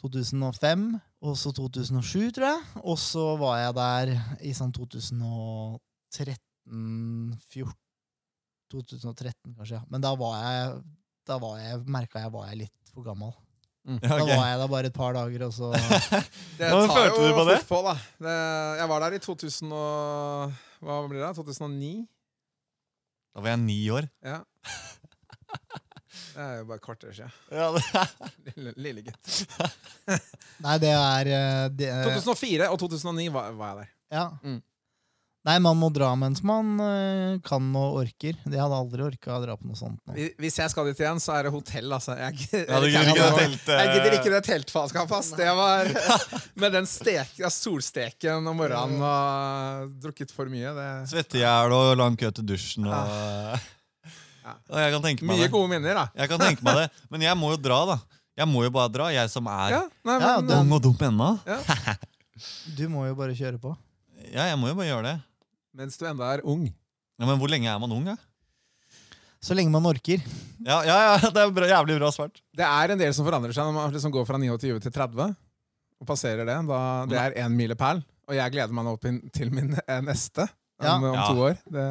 [0.02, 0.86] 2005
[1.28, 2.60] og så 2007, tror jeg.
[2.82, 4.06] Og så var jeg der
[4.42, 5.78] i sånn 2013
[7.48, 7.74] 14
[8.68, 9.78] 2013, kanskje.
[9.78, 9.82] ja.
[9.88, 10.80] Men da var jeg
[11.28, 13.34] da var jeg, merka jeg var jeg litt for gammel.
[13.86, 15.70] Ja, Da var jeg der bare et par dager, og så
[16.58, 17.58] Det Hvordan tar følte jo du på det?
[17.62, 17.94] fort på, da.
[18.26, 18.36] Det,
[18.82, 20.52] jeg var der i 2000 og,
[20.84, 21.26] Hva blir det?
[21.28, 21.32] da?
[21.38, 21.92] 2009?
[23.34, 24.08] Da var jeg ni år.
[24.24, 24.40] Ja.
[26.38, 27.32] Det er jo bare et kvarter siden.
[27.58, 29.30] Ja, det, Lille, lille gutt.
[30.62, 33.90] Nei, det er eh, det, 2004 og 2009 var, var jeg der.
[34.18, 34.24] Ja.
[34.42, 34.60] Mm.
[35.46, 38.34] Nei, man må dra mens man eh, kan og orker.
[38.44, 40.16] De hadde aldri orka å dra på noe sånt nå.
[40.42, 42.16] Hvis jeg skal dit igjen, så er det hotell, altså.
[42.18, 45.30] Jeg, gidder- Ja, jeg, ikke det jeg, jeg gidder ikke det teltfaenskapet, ass.
[45.38, 45.88] Det var
[46.64, 50.74] Med den stek, ja, solsteken om morgenen og drukket for mye.
[50.76, 53.58] Det Svettehjel og lang kø til dusjen og Ja.
[54.72, 55.50] Og Jeg kan tenke meg Mye det.
[55.52, 56.04] gode minner, da.
[56.16, 56.86] Jeg kan tenke meg det.
[57.12, 57.98] Men jeg må jo dra, da.
[58.38, 60.94] Jeg må jo bare dra, jeg som er Ja, nei, men, ja, ung og dum
[61.08, 61.26] ennå.
[62.78, 63.72] Du må jo bare kjøre på.
[64.32, 65.16] Ja, jeg må jo bare gjøre det.
[65.78, 66.66] mens du enda er ung.
[67.18, 68.16] Ja, Men hvor lenge er man ung, da?
[69.40, 70.22] Så lenge man orker.
[70.66, 72.40] Ja, ja, ja det er bra, jævlig bra svart.
[72.56, 75.28] Det er en del som forandrer seg når man liksom går fra 29 til 30.
[75.98, 76.56] Og passerer det.
[76.68, 78.02] Da, det er én milepæl.
[78.28, 78.96] Og jeg gleder meg nå
[79.34, 80.48] til min eh, neste
[80.82, 80.94] Ja.
[80.96, 81.26] om, om Ja.
[81.32, 81.56] to år.
[81.74, 81.86] Det,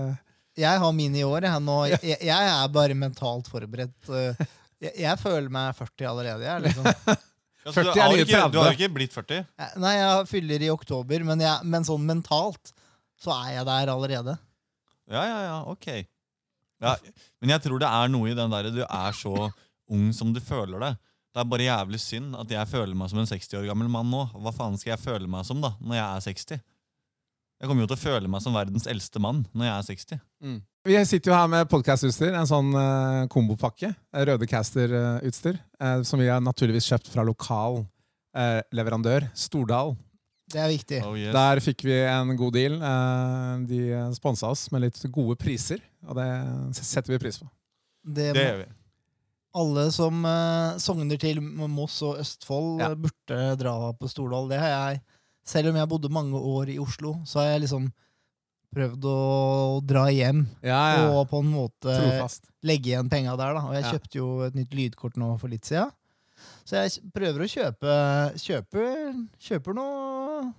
[0.57, 1.61] Jeg har min i år, jeg.
[1.61, 3.95] Nå, jeg, jeg er bare mentalt forberedt.
[4.09, 4.45] eh,
[4.81, 6.43] Jeg, jeg føler meg 40 allerede.
[6.45, 7.17] Jeg, liksom.
[7.67, 8.75] Ja, så 40 du, er nye ikke, du har 30.
[8.77, 9.47] ikke blitt 40?
[9.83, 12.71] Nei, jeg fyller i oktober, men, jeg, men sånn mentalt
[13.19, 14.37] så er jeg der allerede.
[15.11, 15.89] Ja, ja, ja, ok.
[16.83, 16.93] Ja,
[17.41, 19.49] men jeg tror det er noe i den derre du er så
[19.89, 20.93] ung som du føler det.
[21.33, 24.07] Det er bare jævlig synd at jeg føler meg som en 60 år gammel mann
[24.13, 24.23] nå.
[24.31, 26.63] Hva faen skal jeg føle meg som da, når jeg er 60?
[27.57, 30.23] Jeg kommer jo til å føle meg som verdens eldste mann når jeg er 60.
[30.45, 30.57] mm.
[30.87, 33.89] Vi sitter jo her med podkastutstyr, en sånn uh, kombopakke.
[34.15, 35.57] Røde Caster-utstyr.
[35.83, 39.95] Uh, som vi har naturligvis kjøpt fra lokal uh, leverandør, Stordal.
[40.47, 41.01] Det er viktig.
[41.03, 41.33] Oh, yes.
[41.35, 42.77] Der fikk vi en god deal.
[42.79, 43.79] Eh, de
[44.15, 46.27] sponsa oss med litt gode priser, og det
[46.77, 47.49] setter vi pris på.
[48.07, 48.67] Det Det gjør vi.
[49.59, 52.93] alle som uh, sogner til Moss og Østfold, Ja.
[52.93, 54.47] eh, burde dra på Stordal.
[54.47, 55.01] Det har jeg.
[55.43, 57.91] Selv om jeg bodde mange år i Oslo, så har jeg liksom
[58.75, 59.17] prøvd å
[59.87, 61.05] dra hjem Ja, ja.
[61.15, 62.49] og på en måte Trofast.
[62.67, 63.53] legge igjen penga der.
[63.55, 63.61] da.
[63.67, 63.91] Og jeg Ja.
[63.93, 65.91] kjøpte jo et nytt lydkort nå for litt siden.
[66.67, 67.93] Så jeg prøver å kjøpe
[68.37, 70.53] Kjøper, kjøper noe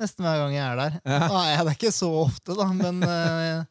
[0.00, 1.00] nesten hver gang jeg er der.
[1.06, 1.62] Ja.
[1.62, 3.64] det er ikke så ofte, da, men eh,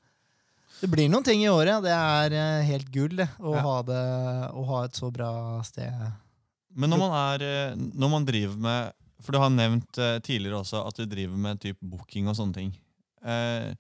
[0.82, 1.84] det blir noen ting i året.
[1.84, 3.62] Det er eh, helt gull det, å, Ja.
[3.62, 4.02] ha det,
[4.56, 5.92] å ha et så bra sted.
[6.74, 9.94] Men når man, er, eh, når man driver med For du har nevnt
[10.26, 12.74] tidligere også at du driver med typ booking og sånne ting.
[13.24, 13.74] Eh,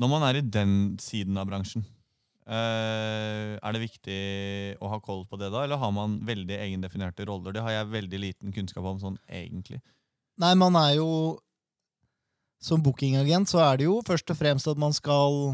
[0.00, 0.72] når man er i den
[1.02, 1.84] siden av bransjen,
[2.48, 4.20] eh, er det viktig
[4.82, 7.54] å ha koll på det da, eller har man veldig egendefinerte roller?
[7.54, 9.80] Det har jeg veldig liten kunnskap om sånn egentlig.
[10.40, 11.38] Nei, man er jo
[12.64, 15.52] Som bookingagent så er det jo først og fremst at man skal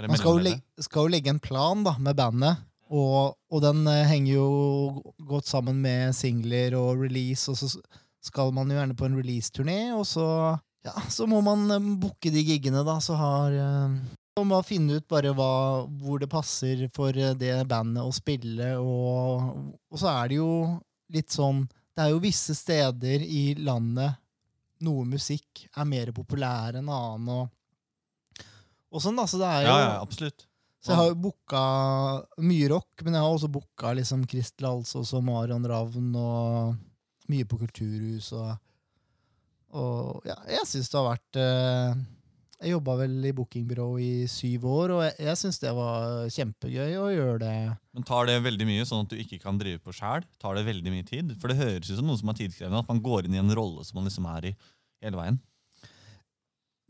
[0.00, 3.84] Man skal jo, legge, skal jo legge en plan da, med bandet, og, og den
[3.86, 4.46] eh, henger jo
[5.28, 7.68] godt sammen med singler og release, og så
[8.24, 10.26] skal man jo gjerne på en release-turné, og så,
[10.86, 13.94] ja, så må man eh, booke de giggene, da, så har eh,
[14.38, 18.74] Man må finne ut bare hva, hvor det passer for eh, det bandet å spille,
[18.80, 19.52] og,
[19.92, 20.52] og så er det jo
[21.12, 24.18] litt sånn Det er jo visse steder i landet
[24.82, 28.40] noe musikk er mer populær enn annen, og,
[28.90, 29.28] og sånn, da.
[29.30, 30.48] Så det er jo Ja, ja, absolutt.
[30.82, 31.60] så jeg har jo booka
[32.42, 36.74] mye rock, men jeg har også booka liksom Kristel Alsås og Marion Ravn og
[37.30, 38.56] mye på Kulturhus og,
[39.72, 42.00] og ja, jeg syns det har vært eh,
[42.62, 46.98] Jeg jobba vel i bookingbyrå i syv år, og jeg, jeg syns det var kjempegøy
[47.00, 47.54] å gjøre det.
[47.96, 50.26] Men tar det veldig mye, sånn at du ikke kan drive på sjæl?
[50.42, 51.32] Tar det veldig mye tid?
[51.40, 53.56] For det høres ut som noe som er tidkrevende, at man går inn i en
[53.56, 54.54] rolle som man liksom er i
[55.02, 55.40] hele veien.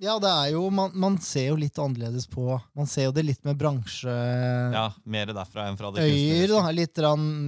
[0.02, 3.22] Ja, det er jo Man, man ser jo litt annerledes på Man ser jo det
[3.22, 4.10] litt med bransje...
[4.74, 6.98] Ja, Mer derfra enn fra det øyer, da, litt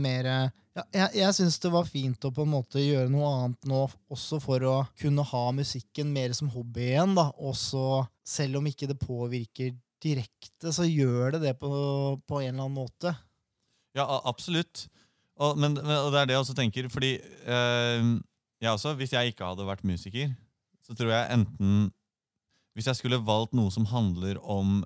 [0.05, 0.29] mer
[0.75, 3.85] ja, Jeg, jeg syns det var fint å på en måte gjøre noe annet nå,
[4.13, 7.15] også for å kunne ha musikken mer som hobby igjen.
[7.19, 11.71] da, Også selv om ikke det påvirker direkte, så gjør det det på,
[12.29, 13.15] på en eller annen måte.
[13.97, 14.87] Ja, absolutt.
[15.41, 18.11] Og, men, men, og det er det jeg også tenker, fordi øh,
[18.63, 20.35] jeg også, hvis jeg ikke hadde vært musiker,
[20.85, 21.93] så tror jeg enten
[22.77, 24.83] Hvis jeg skulle valgt noe som handler om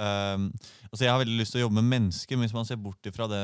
[0.00, 0.46] øh,
[0.88, 3.10] Altså, jeg har veldig lyst til å jobbe med mennesker, men hvis man ser bort
[3.10, 3.42] ifra det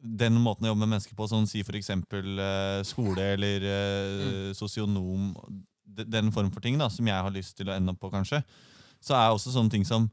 [0.00, 4.54] den måten å jobbe med mennesker på, sånn si eksempel eh, skole eller mm.
[4.56, 5.34] sosionom,
[5.84, 8.42] den form for ting da, som jeg har lyst til å ende opp på, kanskje,
[9.00, 10.08] så er også sånne ting som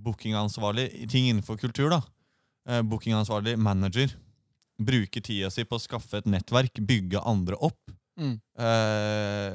[0.00, 2.00] bookingansvarlig, ting innenfor kultur, da.
[2.68, 4.12] Eh, bookingansvarlig manager.
[4.80, 7.92] Bruke tida si på å skaffe et nettverk, bygge andre opp.
[8.20, 8.34] Mm.
[8.58, 9.54] Uh,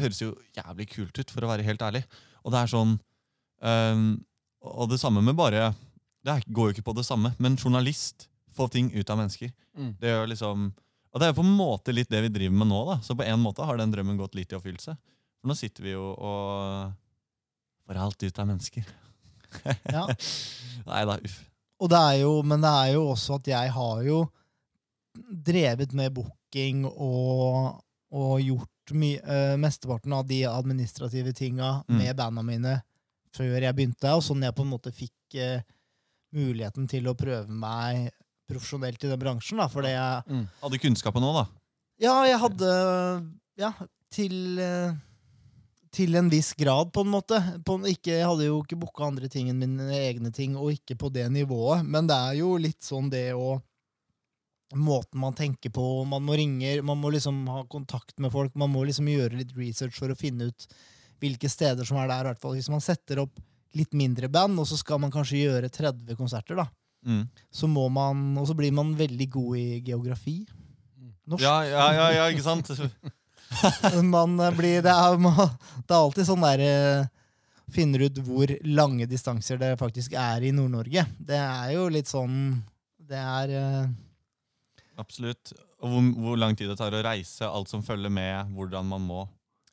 [0.00, 2.04] høres jo jævlig kult ut, for å være helt ærlig.
[2.46, 2.92] Og det er sånn
[3.66, 4.06] ehm,
[4.62, 5.72] Og det samme med bare
[6.24, 8.28] Det går jo ikke på det samme, men journalist.
[8.56, 9.50] Få ting ut av mennesker.
[9.76, 9.94] Mm.
[10.00, 10.66] Det jo liksom
[11.12, 12.98] Og det er jo på en måte litt det vi driver med nå, da.
[13.04, 14.96] Så på en måte har den drømmen gått litt i oppfyllelse.
[15.40, 16.92] For nå sitter vi jo og
[17.86, 18.86] får alt ut av mennesker.
[19.88, 20.02] Ja.
[20.84, 21.36] Nei da, uff.
[21.80, 24.18] Og det er jo, men det er jo også at jeg har jo
[25.46, 27.78] drevet med booking og,
[28.12, 31.98] og gjort my, uh, mesteparten av de administrative tinga Mm.
[31.98, 32.74] med banda mine
[33.36, 35.60] før jeg begynte, og sånn jeg på en måte fikk uh,
[36.36, 38.10] muligheten til å prøve meg
[38.48, 39.58] profesjonelt i den bransjen.
[39.62, 40.46] Da, fordi jeg Mm.
[40.62, 41.46] Hadde kunnskapen nå, da.
[42.00, 42.70] Ja, jeg hadde
[43.56, 43.72] Ja,
[44.12, 44.92] til eh,
[45.96, 47.38] til en viss grad, på en måte.
[47.64, 50.96] På, ikke, jeg hadde jo ikke booka andre ting enn mine egne ting, og ikke
[51.00, 51.86] på det nivået.
[51.88, 53.56] Men det er jo litt sånn det å
[54.74, 56.04] Måten man tenker på.
[56.10, 58.50] Man må ringe, man må liksom ha kontakt med folk.
[58.58, 60.66] Man må liksom gjøre litt research for å finne ut
[61.22, 62.24] hvilke steder som er der.
[62.24, 62.56] i hvert fall.
[62.58, 63.38] Hvis man setter opp
[63.78, 66.66] litt mindre band, og så skal man kanskje gjøre 30 konserter, da,
[67.06, 67.22] Mm.
[67.54, 70.40] så må man, og så blir man veldig god i geografi.
[71.26, 71.42] Norsk.
[71.44, 72.70] Ja, ja, ja, ja, ikke sant?
[74.16, 75.52] man blir, det, er, man-
[75.86, 77.06] det er alltid sånn der eh,
[77.74, 81.02] Finner ut hvor lange distanser det faktisk er i Nord-Norge.
[81.18, 82.36] Det er jo litt sånn
[83.10, 83.88] Det er eh,
[85.02, 85.50] Absolutt.
[85.82, 89.02] Og hvor, hvor lang tid det tar å reise, alt som følger med, hvordan man
[89.04, 89.24] må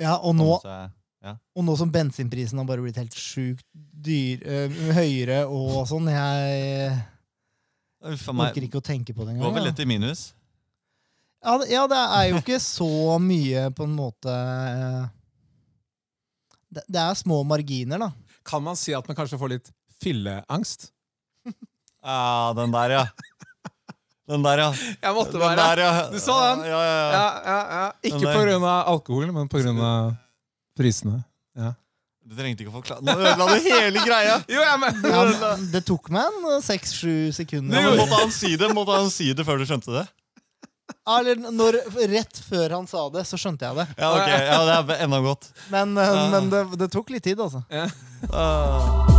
[0.02, 0.90] Ja, og nå, seg,
[1.24, 1.36] ja.
[1.56, 6.98] og nå som bensinprisen har bare blitt helt sjukt dyr, eh, høyere og sånn Jeg
[8.04, 8.52] Uff a meg.
[8.52, 9.48] orker ikke å tenke på det engang.
[9.48, 10.34] Går vel lett i minus.
[11.44, 15.08] Ja, det- ja, det er jo ikke så mye, på en måte eh,
[16.72, 18.12] det, det er små marginer, da.
[18.44, 20.90] Kan man si at man kanskje får litt fylleangst?
[22.04, 23.04] Ja, den der, ja.
[24.28, 24.72] Den der, ja.
[25.04, 25.92] Jeg måtte være der, ja.
[26.12, 26.66] Du så den?
[26.68, 27.12] Ja, ja, ja.
[27.14, 27.86] ja, ja, ja.
[28.10, 28.74] Ikke pga.
[28.92, 29.48] alkohol, men
[29.80, 30.18] av
[30.76, 31.24] prisene.
[31.56, 31.72] Ja.
[32.34, 34.40] Du trengte ikke å forklare Nå ødela du hele greia!
[34.50, 35.00] Jo, jeg men...
[35.06, 37.78] Ja, men det tok meg en seks-sju sekunder.
[37.78, 40.06] Ja, men måtte han si det Måtte han si det før du skjønte det?
[41.06, 41.80] Ja, Eller når,
[42.12, 43.88] rett før han sa det, så skjønte jeg det.
[44.00, 45.50] Ja, ok, ja, det er enda godt.
[45.74, 47.64] Men, eh, men det, det tok litt tid, altså.
[47.72, 47.90] Ja.
[48.32, 49.13] Ah.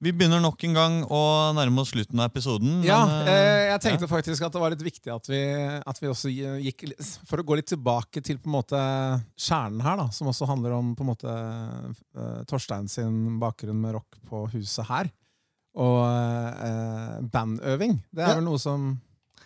[0.00, 1.18] Vi begynner nok en gang å
[1.52, 2.78] nærme oss slutten av episoden.
[2.86, 5.40] Ja, men, eh, eh, jeg tenkte faktisk at det var litt viktig at vi,
[5.84, 6.86] at vi også gikk
[7.28, 8.80] For å gå litt tilbake til på en måte
[9.36, 11.34] kjernen her, da, som også handler om på en måte
[12.16, 15.10] eh, Torstein sin bakgrunn med rock på huset her.
[15.76, 18.00] Og eh, bandøving.
[18.10, 18.34] Det er Ja.
[18.40, 19.00] vel noe som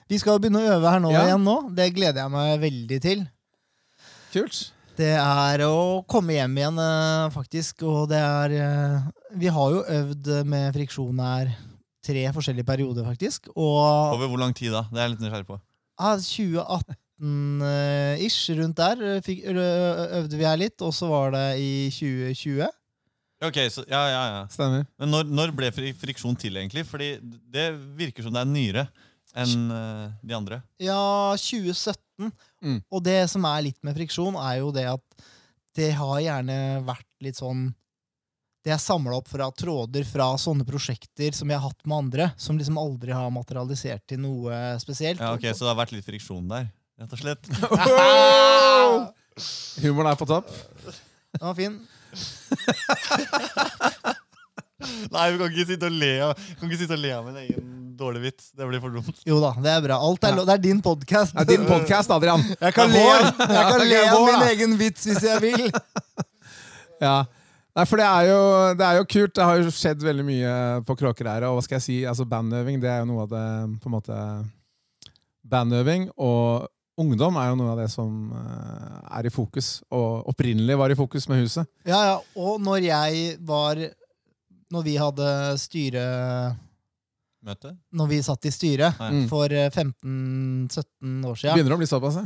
[0.09, 1.25] Vi skal begynne å øve her nå Ja.
[1.27, 1.75] igjen nå.
[1.75, 3.27] Det gleder jeg meg veldig til.
[4.33, 4.71] Kult.
[4.95, 7.83] Det er å komme hjem igjen, eh, faktisk.
[7.83, 9.03] Og det er eh,
[9.41, 11.51] Vi har jo øvd med friksjon her
[12.05, 13.49] tre forskjellige perioder, faktisk.
[13.57, 14.83] Og Over hvor lang tid da?
[14.93, 15.57] Det er jeg litt nysgjerrig på.
[15.99, 20.79] ja, 2018-ish, rundt der, eh, fikk, øvde vi her litt.
[20.83, 22.69] Og så var det i 2020.
[23.45, 24.47] Ok, så, ja, ja, ja.
[24.49, 24.87] Stemmer.
[24.99, 26.87] Men når, når ble friksjon til, egentlig?
[26.87, 27.19] Fordi
[27.51, 28.87] det virker som det er nyere
[29.35, 30.63] enn eh, de andre.
[30.83, 32.31] Ja, 2017.
[32.65, 32.81] Mm.
[32.91, 35.25] Og det som er litt med friksjon, er jo det at
[35.75, 37.73] det har gjerne vært litt sånn
[38.65, 42.31] Det er samla opp fra tråder fra sånne prosjekter som jeg har hatt med andre,
[42.41, 45.21] som liksom aldri har materialisert til noe spesielt.
[45.21, 46.71] Ja, ok, Så det har vært litt friksjon der,
[47.03, 47.45] rett og slett?
[49.85, 50.49] Humoren er på topp.
[51.35, 51.77] Den var fin.
[55.15, 57.39] Nei, vi kan ikke sitte og le av, kan ikke sitte og le av min
[57.45, 58.49] egen dårlige vits.
[58.59, 59.21] Det blir for dumt.
[59.29, 60.01] Jo da, det er bra.
[60.03, 61.35] Alt er, lo- det er din podkast.
[61.39, 62.43] Det er din podkast, Adrian.
[62.59, 65.69] Jeg kan le, av- jeg Ja, kan le av min egen vits hvis jeg vil.
[67.05, 67.25] Ja.
[67.75, 68.41] Nei, for det er, jo,
[68.79, 69.33] det er jo kult.
[69.35, 70.51] Det har jo skjedd veldig mye
[70.87, 71.49] på Kråkereiret.
[71.51, 73.47] Og hva skal jeg si, altså bandøving det er jo noe av det
[73.83, 74.19] på en måte
[75.45, 76.69] Bandøving og
[77.03, 79.73] ungdom er jo noe av det som eh, er i fokus.
[79.93, 81.69] Og opprinnelig var i fokus med huset.
[81.85, 82.17] Ja, ja.
[82.39, 83.83] Og når jeg var
[84.73, 85.29] Når vi hadde
[85.61, 86.05] styre
[87.45, 87.75] Møte?
[87.93, 89.11] Når vi satt i styret Nei.
[89.13, 89.25] Mm.
[89.29, 92.17] for eh, 15-17 år siden Begynner å bli såpass.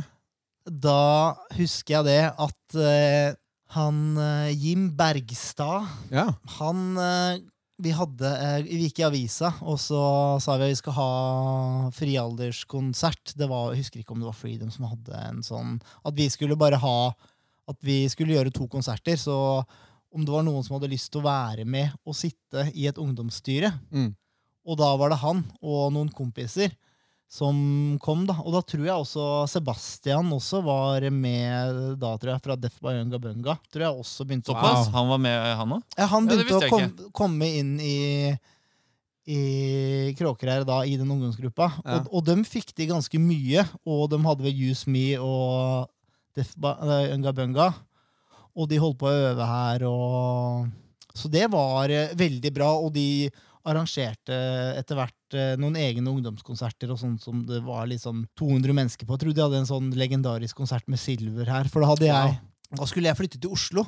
[0.69, 3.35] Da husker jeg det at uh,
[3.75, 6.25] han uh, Jim Bergstad ja.
[6.59, 7.39] Han uh,
[7.79, 10.01] Vi hadde eh, Vi gikk i avisa, og så
[10.43, 11.11] sa vi at vi skal ha
[11.95, 13.35] frialderskonsert.
[13.39, 16.27] Det var, jeg husker ikke om det var Freedom som hadde en sånn At vi
[16.33, 16.97] skulle bare ha
[17.69, 19.19] At vi skulle gjøre to konserter.
[19.19, 19.37] Så
[20.15, 22.97] om det var noen som hadde lyst til å være med og sitte i et
[23.01, 24.13] ungdomsstyre Mm.
[24.69, 26.73] Og da var det han og noen kompiser
[27.29, 27.55] som
[28.01, 28.35] kom, da.
[28.41, 32.95] Og da tror jeg også Sebastian også var med da, tror jeg, fra Death by
[33.03, 33.55] Unga Bunga.
[33.69, 34.89] Tror jeg også begynte å Såpass?
[34.95, 35.83] Han var med, han òg?
[35.93, 38.33] ja, han begynte ja, å kom, komme inn i,
[39.29, 39.41] i
[40.17, 41.69] Kråkerær da, i den ungdomsgruppa.
[41.83, 41.99] Ja.
[41.99, 43.65] Og, og de fikk de ganske mye.
[43.85, 45.85] Og de hadde vel Use Me og
[46.37, 47.69] Def by eh, Unga Bunga.
[48.57, 49.85] Og de holdt på å øve her.
[49.89, 50.69] Og,
[51.15, 52.71] så det var eh, veldig bra.
[52.79, 53.29] Og de
[53.69, 54.35] arrangerte
[54.79, 59.15] etter hvert eh, noen egne ungdomskonserter og sånt som det var liksom 200 mennesker på.
[59.15, 61.69] Jeg trodde de hadde en sånn legendarisk konsert med Silver her.
[61.71, 62.37] For da hadde jeg
[62.69, 63.85] Da skulle jeg flytte til Oslo.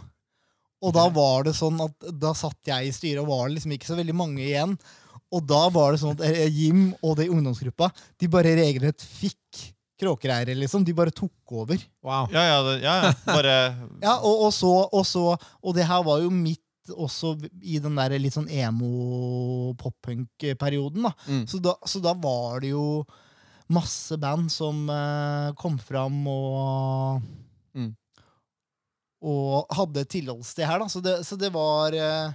[0.81, 3.75] Og da var det sånn at da satt jeg i styret, og var det liksom
[3.75, 4.73] ikke så veldig mange igjen.
[5.31, 9.67] Og da var det sånn at eh, Jim og de ungdomsgruppa de bare regelrett fikk
[10.01, 10.83] kråkereiere, liksom.
[10.87, 11.77] De bare tok over.
[12.03, 12.25] Wow.
[12.33, 13.11] Ja, ja, det, ja, ja.
[13.29, 13.55] Bare
[14.07, 15.23] Ja, og, og, så, og så
[15.61, 17.27] Og det her var jo midt også
[17.61, 21.03] i den der litt sånn emo-pop-punk-perioden.
[21.05, 21.11] da.
[21.27, 21.45] Mm.
[21.47, 21.75] Så, da.
[21.87, 23.05] så da var det jo
[23.71, 27.21] masse band som eh, kom fram og
[27.71, 27.93] Mm.
[29.23, 30.87] Og hadde tilholdssted her, da.
[30.91, 32.33] Så det, så det var eh,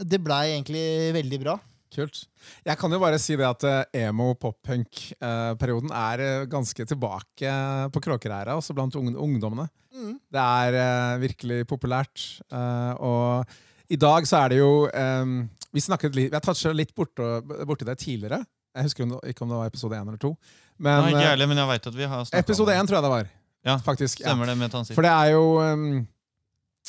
[0.00, 1.58] Det blei egentlig veldig bra.
[1.94, 2.22] Kult.
[2.66, 7.54] Jeg kan jo bare si det at eh, emo-pop-punk-perioden er eh, ganske tilbake
[7.92, 9.66] på Kråkereira, også blant ungdommene.
[9.94, 10.14] Mm.
[10.30, 12.28] Det er eh, virkelig populært.
[12.52, 15.32] eh, og i dag så er det jo eh,
[15.74, 17.26] Vi snakket litt, vi har toucha litt borti
[17.66, 18.44] bort det tidligere.
[18.76, 20.36] Jeg husker ikke om det var episode én eller to.
[20.78, 23.06] Men Nei, ikke eh, ærlig, men jeg vet at vi har episode én tror jeg
[23.08, 23.30] det var.
[23.66, 24.22] Ja, faktisk.
[24.22, 24.30] Ja.
[24.30, 24.94] Stemmer det med Tansi.
[24.96, 26.06] For det er jo um,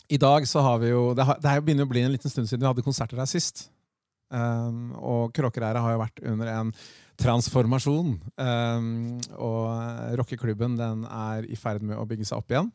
[0.08, 2.14] I dag så har vi jo Det, har, det er jo begynner å bli en
[2.14, 3.66] liten stund siden vi hadde konserter her sist.
[4.32, 6.70] Um, og Kråkereira har jo vært under en
[7.22, 8.14] transformasjon.
[8.40, 12.72] Um, og rockeklubben den er i ferd med å bygge seg opp igjen.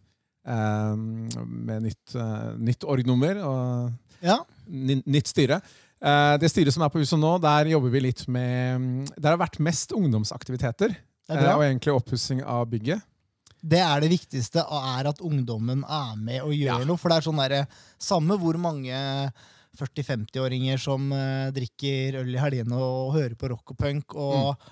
[0.46, 1.26] Um,
[1.66, 4.38] med nytt, uh, nytt org-nummer og Ja.
[4.68, 5.60] nytt styre.
[5.96, 9.40] Uh, det styret som er på huset nå, der jobber vi litt med Der har
[9.40, 10.94] vært mest ungdomsaktiviteter.
[11.28, 13.02] Er uh, og egentlig oppussing av bygget.
[13.66, 16.84] Det er det viktigste, er at ungdommen er med og gjør Ja.
[16.84, 16.96] noe.
[17.00, 17.66] For det er sånn derre
[17.98, 19.32] Samme hvor mange
[19.78, 24.68] 40-50-åringer som eh, drikker øl i helgene og hører på rock og punk og,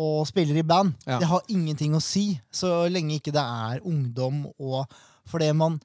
[0.00, 0.94] og spiller i band.
[1.06, 1.18] Ja.
[1.22, 4.84] Det har ingenting å si så lenge ikke det er ungdom og
[5.30, 5.76] Fordi man,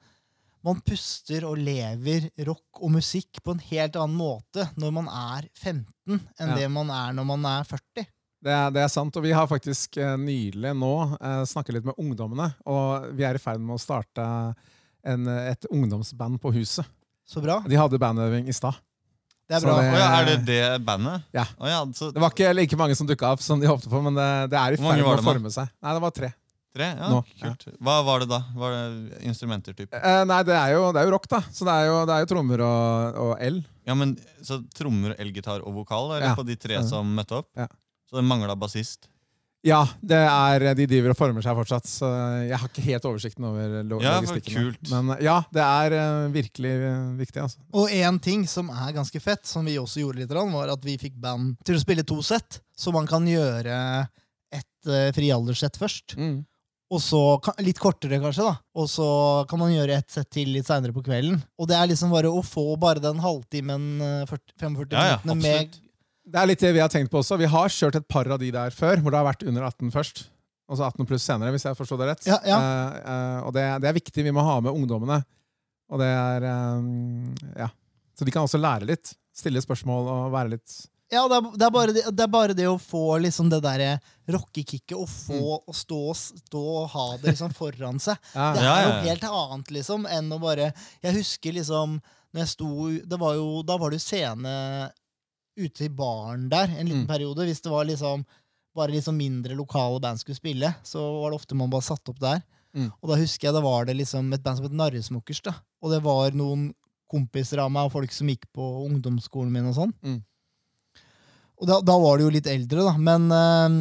[0.66, 5.46] man puster og lever rock og musikk på en helt annen måte når man er
[5.54, 5.84] 15
[6.18, 6.56] enn Ja.
[6.56, 8.08] det man er når man er 40.
[8.42, 11.86] Det er, det er sant, og vi har faktisk eh, nylig nå eh, snakket litt
[11.88, 12.52] med ungdommene.
[12.70, 14.26] Og vi er i ferd med å starte
[15.02, 16.86] en, et ungdomsband på huset.
[17.28, 17.58] Så bra.
[17.68, 18.74] De hadde bandøving i stad.
[19.48, 19.76] Det er bra.
[19.80, 21.22] det- oh ja, er det det bandet?
[21.32, 21.44] Ja.
[21.60, 24.00] Oh ja, så Det var ikke like mange som dukka opp som de håpte på,
[24.04, 25.70] men det, det er i ferd med å forme seg.
[25.82, 26.30] Nei, det var tre.
[26.74, 26.88] tre?
[26.98, 27.64] Ja, Nå, kult.
[27.80, 28.42] Hva var det da?
[28.54, 29.92] Var det instrumenter, typ?
[29.96, 31.40] Eh, nei, det er, jo, det er jo rock, da.
[31.52, 33.62] Så det er jo, det er jo trommer og, og el.
[33.88, 36.34] Ja, men Så trommer, elgitar og vokal eller Ja.
[36.36, 36.82] på de tre Ja.
[36.84, 37.48] som møtte opp?
[37.56, 37.66] Ja.
[38.08, 39.08] Så det mangla bassist?
[39.66, 42.08] Ja, det er, de driver og former seg fortsatt, så
[42.46, 44.68] jeg har ikke helt oversikten over logistikken.
[44.68, 44.90] Ja.
[44.92, 47.64] Men eh, ja, det er eh, virkelig eh, viktig, altså.
[47.74, 50.94] Og en ting som er ganske fett, som vi også gjorde litt, var at vi
[51.00, 52.60] fikk band til å spille to sett.
[52.78, 53.74] Så man kan gjøre
[54.54, 56.14] et uh, frialderssett først.
[56.16, 56.38] Mm.
[56.88, 57.18] Og så
[57.60, 58.46] Litt kortere, kanskje.
[58.46, 59.08] da Og så
[59.50, 61.36] kan man gjøre et sett til litt seinere på kvelden.
[61.60, 65.18] Og det er liksom bare å få bare den halvtimen, eh, 40, 45 Ja, ja,
[65.24, 65.78] minuttene med.
[66.28, 67.38] Det er litt det vi har tenkt på også.
[67.40, 69.94] Vi har kjørt et par av de der før, hvor det har vært under 18
[69.94, 70.26] først.
[70.68, 72.26] Og så 18 pluss senere, hvis jeg forstår det rett.
[72.28, 72.58] Ja, ja.
[72.60, 74.24] Uh, uh, og det, det er viktig.
[74.26, 75.22] Vi må ha med ungdommene.
[75.88, 77.70] Og det er eh, Ja.
[78.18, 79.14] Så de kan også lære litt.
[79.36, 80.72] Stille spørsmål og være litt
[81.14, 83.62] Ja, det er, det, er bare det, det er bare det å få liksom det
[83.64, 83.94] derre
[84.28, 88.18] rockekicket, og få å stå, stå og ha det liksom foran seg.
[88.36, 92.00] ja, Det er Ja, ja, noe helt annet liksom enn å bare Jeg husker liksom
[92.34, 92.70] når jeg sto
[93.08, 94.50] det var jo, Da var det jo scene
[95.58, 97.08] ute i baren der en liten Mm.
[97.10, 97.44] periode.
[97.48, 98.24] Hvis det var liksom
[98.76, 102.20] bare liksom mindre lokale band skulle spille, så var det ofte man bare satt opp
[102.22, 102.42] der.
[102.76, 102.92] Mm.
[103.02, 105.40] Og da husker jeg da var det liksom et band som het Narresmukkers.
[105.42, 105.54] da.
[105.82, 106.72] Og det var noen
[107.10, 109.94] kompiser av meg og folk som gikk på ungdomsskolen min og sånn.
[110.04, 110.22] Mm.
[111.58, 112.92] Og da, da var de jo litt eldre, da.
[113.02, 113.78] Men øh,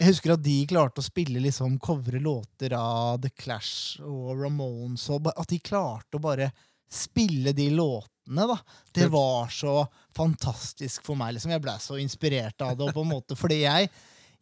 [0.00, 5.04] jeg husker at de klarte å spille liksom covre låter av The Clash og Ramones,
[5.12, 6.48] og at de klarte å bare
[6.90, 8.56] spille de låtene, da.
[8.94, 11.34] Det var så fantastisk for meg.
[11.34, 11.52] liksom.
[11.54, 12.88] Jeg ble så inspirert av det.
[12.88, 13.90] Og på en måte, fordi jeg,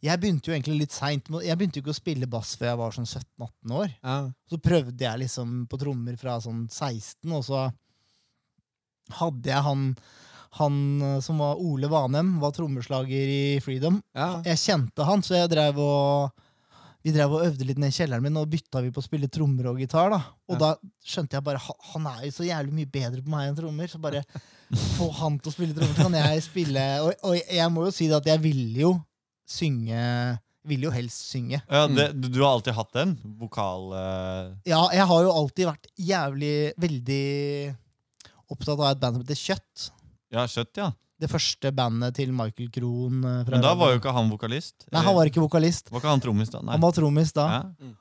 [0.03, 1.31] jeg begynte jo egentlig litt seint.
[1.43, 3.95] Jeg begynte jo ikke å spille bass før jeg var sånn 17-18 år.
[4.03, 4.17] ja.
[4.49, 7.65] Så prøvde jeg liksom på trommer fra sånn 16, og så
[9.19, 9.89] hadde jeg han
[10.53, 14.01] han eh, som var Ole Vanem, var trommeslager i Freedom.
[14.13, 14.41] ja.
[14.45, 16.42] Jeg kjente han, så jeg drev og
[17.03, 19.27] vi drev og øvde litt ned i kjelleren min, og bytta vi på å spille
[19.27, 20.09] trommer og gitar.
[20.13, 20.21] da.
[20.47, 20.59] Og Ja.
[20.59, 20.69] da
[21.03, 21.59] skjønte jeg bare
[21.93, 23.87] han er jo så jævlig mye bedre på meg enn trommer.
[23.91, 24.23] Så bare
[24.97, 26.85] få han til å spille trommer, så kan jeg spille.
[27.03, 28.93] Og, og jeg må jo si det at jeg vil jo
[29.47, 31.57] synge vil jo helst synge.
[31.67, 31.95] Ja, Mm.
[31.97, 33.17] det, du, du har alltid hatt den?
[33.37, 33.89] Vokal...
[33.91, 34.55] Uh...
[34.65, 37.75] Ja, jeg har jo alltid vært jævlig veldig
[38.53, 39.89] opptatt av et band som heter Kjøtt.
[40.31, 40.87] ja, kjøtt, ja.
[41.23, 43.21] Det første bandet til Michael Krohn.
[43.23, 44.87] eh, fra Men da var jo ikke han vokalist?
[44.91, 45.91] Nei, han var ikke vokalist.
[45.91, 46.63] Var ikke han trommis da?
[46.63, 46.73] Nei.
[46.75, 47.45] Han var trommis da.
[47.53, 47.91] Ja.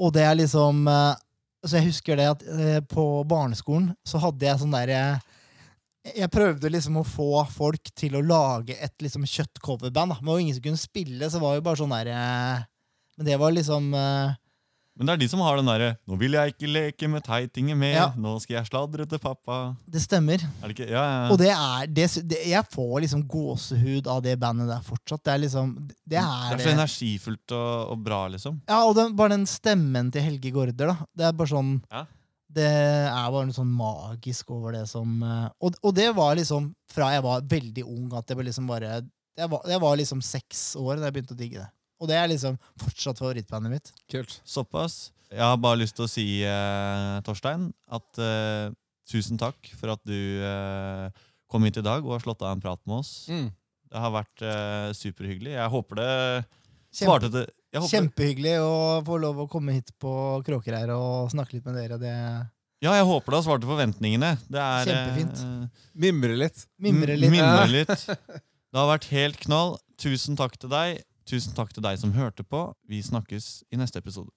[0.00, 1.18] Og det er liksom eh,
[1.66, 5.20] Så jeg husker det at eh, på barneskolen så hadde jeg sånn derre
[6.08, 10.16] Jeg prøvde liksom å få folk til å lage et liksom kjøttcoverband.
[10.16, 12.12] det var jo ingen som kunne spille, så var det var jo bare sånn der
[13.18, 13.92] Men det var liksom
[14.98, 17.76] Men det er de som har den derre 'Nå vil jeg ikke leke med teitinger
[17.78, 18.08] mer', Ja.
[18.12, 19.76] 'Nå skal jeg sladre til pappa'.
[19.88, 20.42] Det stemmer.
[20.62, 20.90] Er det?
[20.90, 21.30] Ja, ja.
[21.32, 25.22] Og det er det, det, Jeg får liksom gåsehud av det bandet der fortsatt.
[25.24, 25.74] Det er liksom
[26.08, 28.60] Det er, det er så energifullt og, og bra, liksom.
[28.68, 30.96] Ja, og den, bare den stemmen til Helge Gaarder, da.
[31.16, 32.04] Det er bare sånn Ja.
[32.52, 36.74] Det er bare noe sånn magisk over det som eh, og, og det var liksom
[36.90, 39.02] fra jeg var veldig ung, at det var liksom bare
[39.38, 41.68] Jeg var, jeg var liksom seks år da jeg begynte å digge det.
[42.00, 43.90] Og det er liksom fortsatt favorittbandet mitt.
[44.10, 44.38] Kult.
[44.48, 45.10] Såpass.
[45.30, 48.70] Jeg har bare lyst til å si, eh, Torstein, at eh,
[49.10, 51.10] tusen takk for at du eh,
[51.50, 53.12] kom hit i dag og har slått av en prat med oss.
[53.30, 53.50] Mm.
[53.90, 55.52] Det har vært eh, superhyggelig.
[55.58, 56.10] Jeg håper det
[56.90, 58.70] Kjempe, svarte til jeg håper, kjempehyggelig å
[59.06, 60.12] få lov å komme hit på
[60.46, 61.98] Kråkereir og snakke litt med dere.
[62.02, 62.14] Det
[62.82, 64.32] Ja, jeg håper det har svart til forventningene.
[64.50, 65.44] Det er, Kjempefint.
[65.44, 66.64] eh, Mimre litt.
[66.82, 67.30] mimrer litt.
[67.36, 67.94] Mimre litt.
[68.08, 69.76] Det har vært helt knall.
[70.00, 71.02] Tusen takk til deg.
[71.30, 72.64] Tusen takk til deg som hørte på.
[72.90, 74.32] Vi snakkes i neste episode.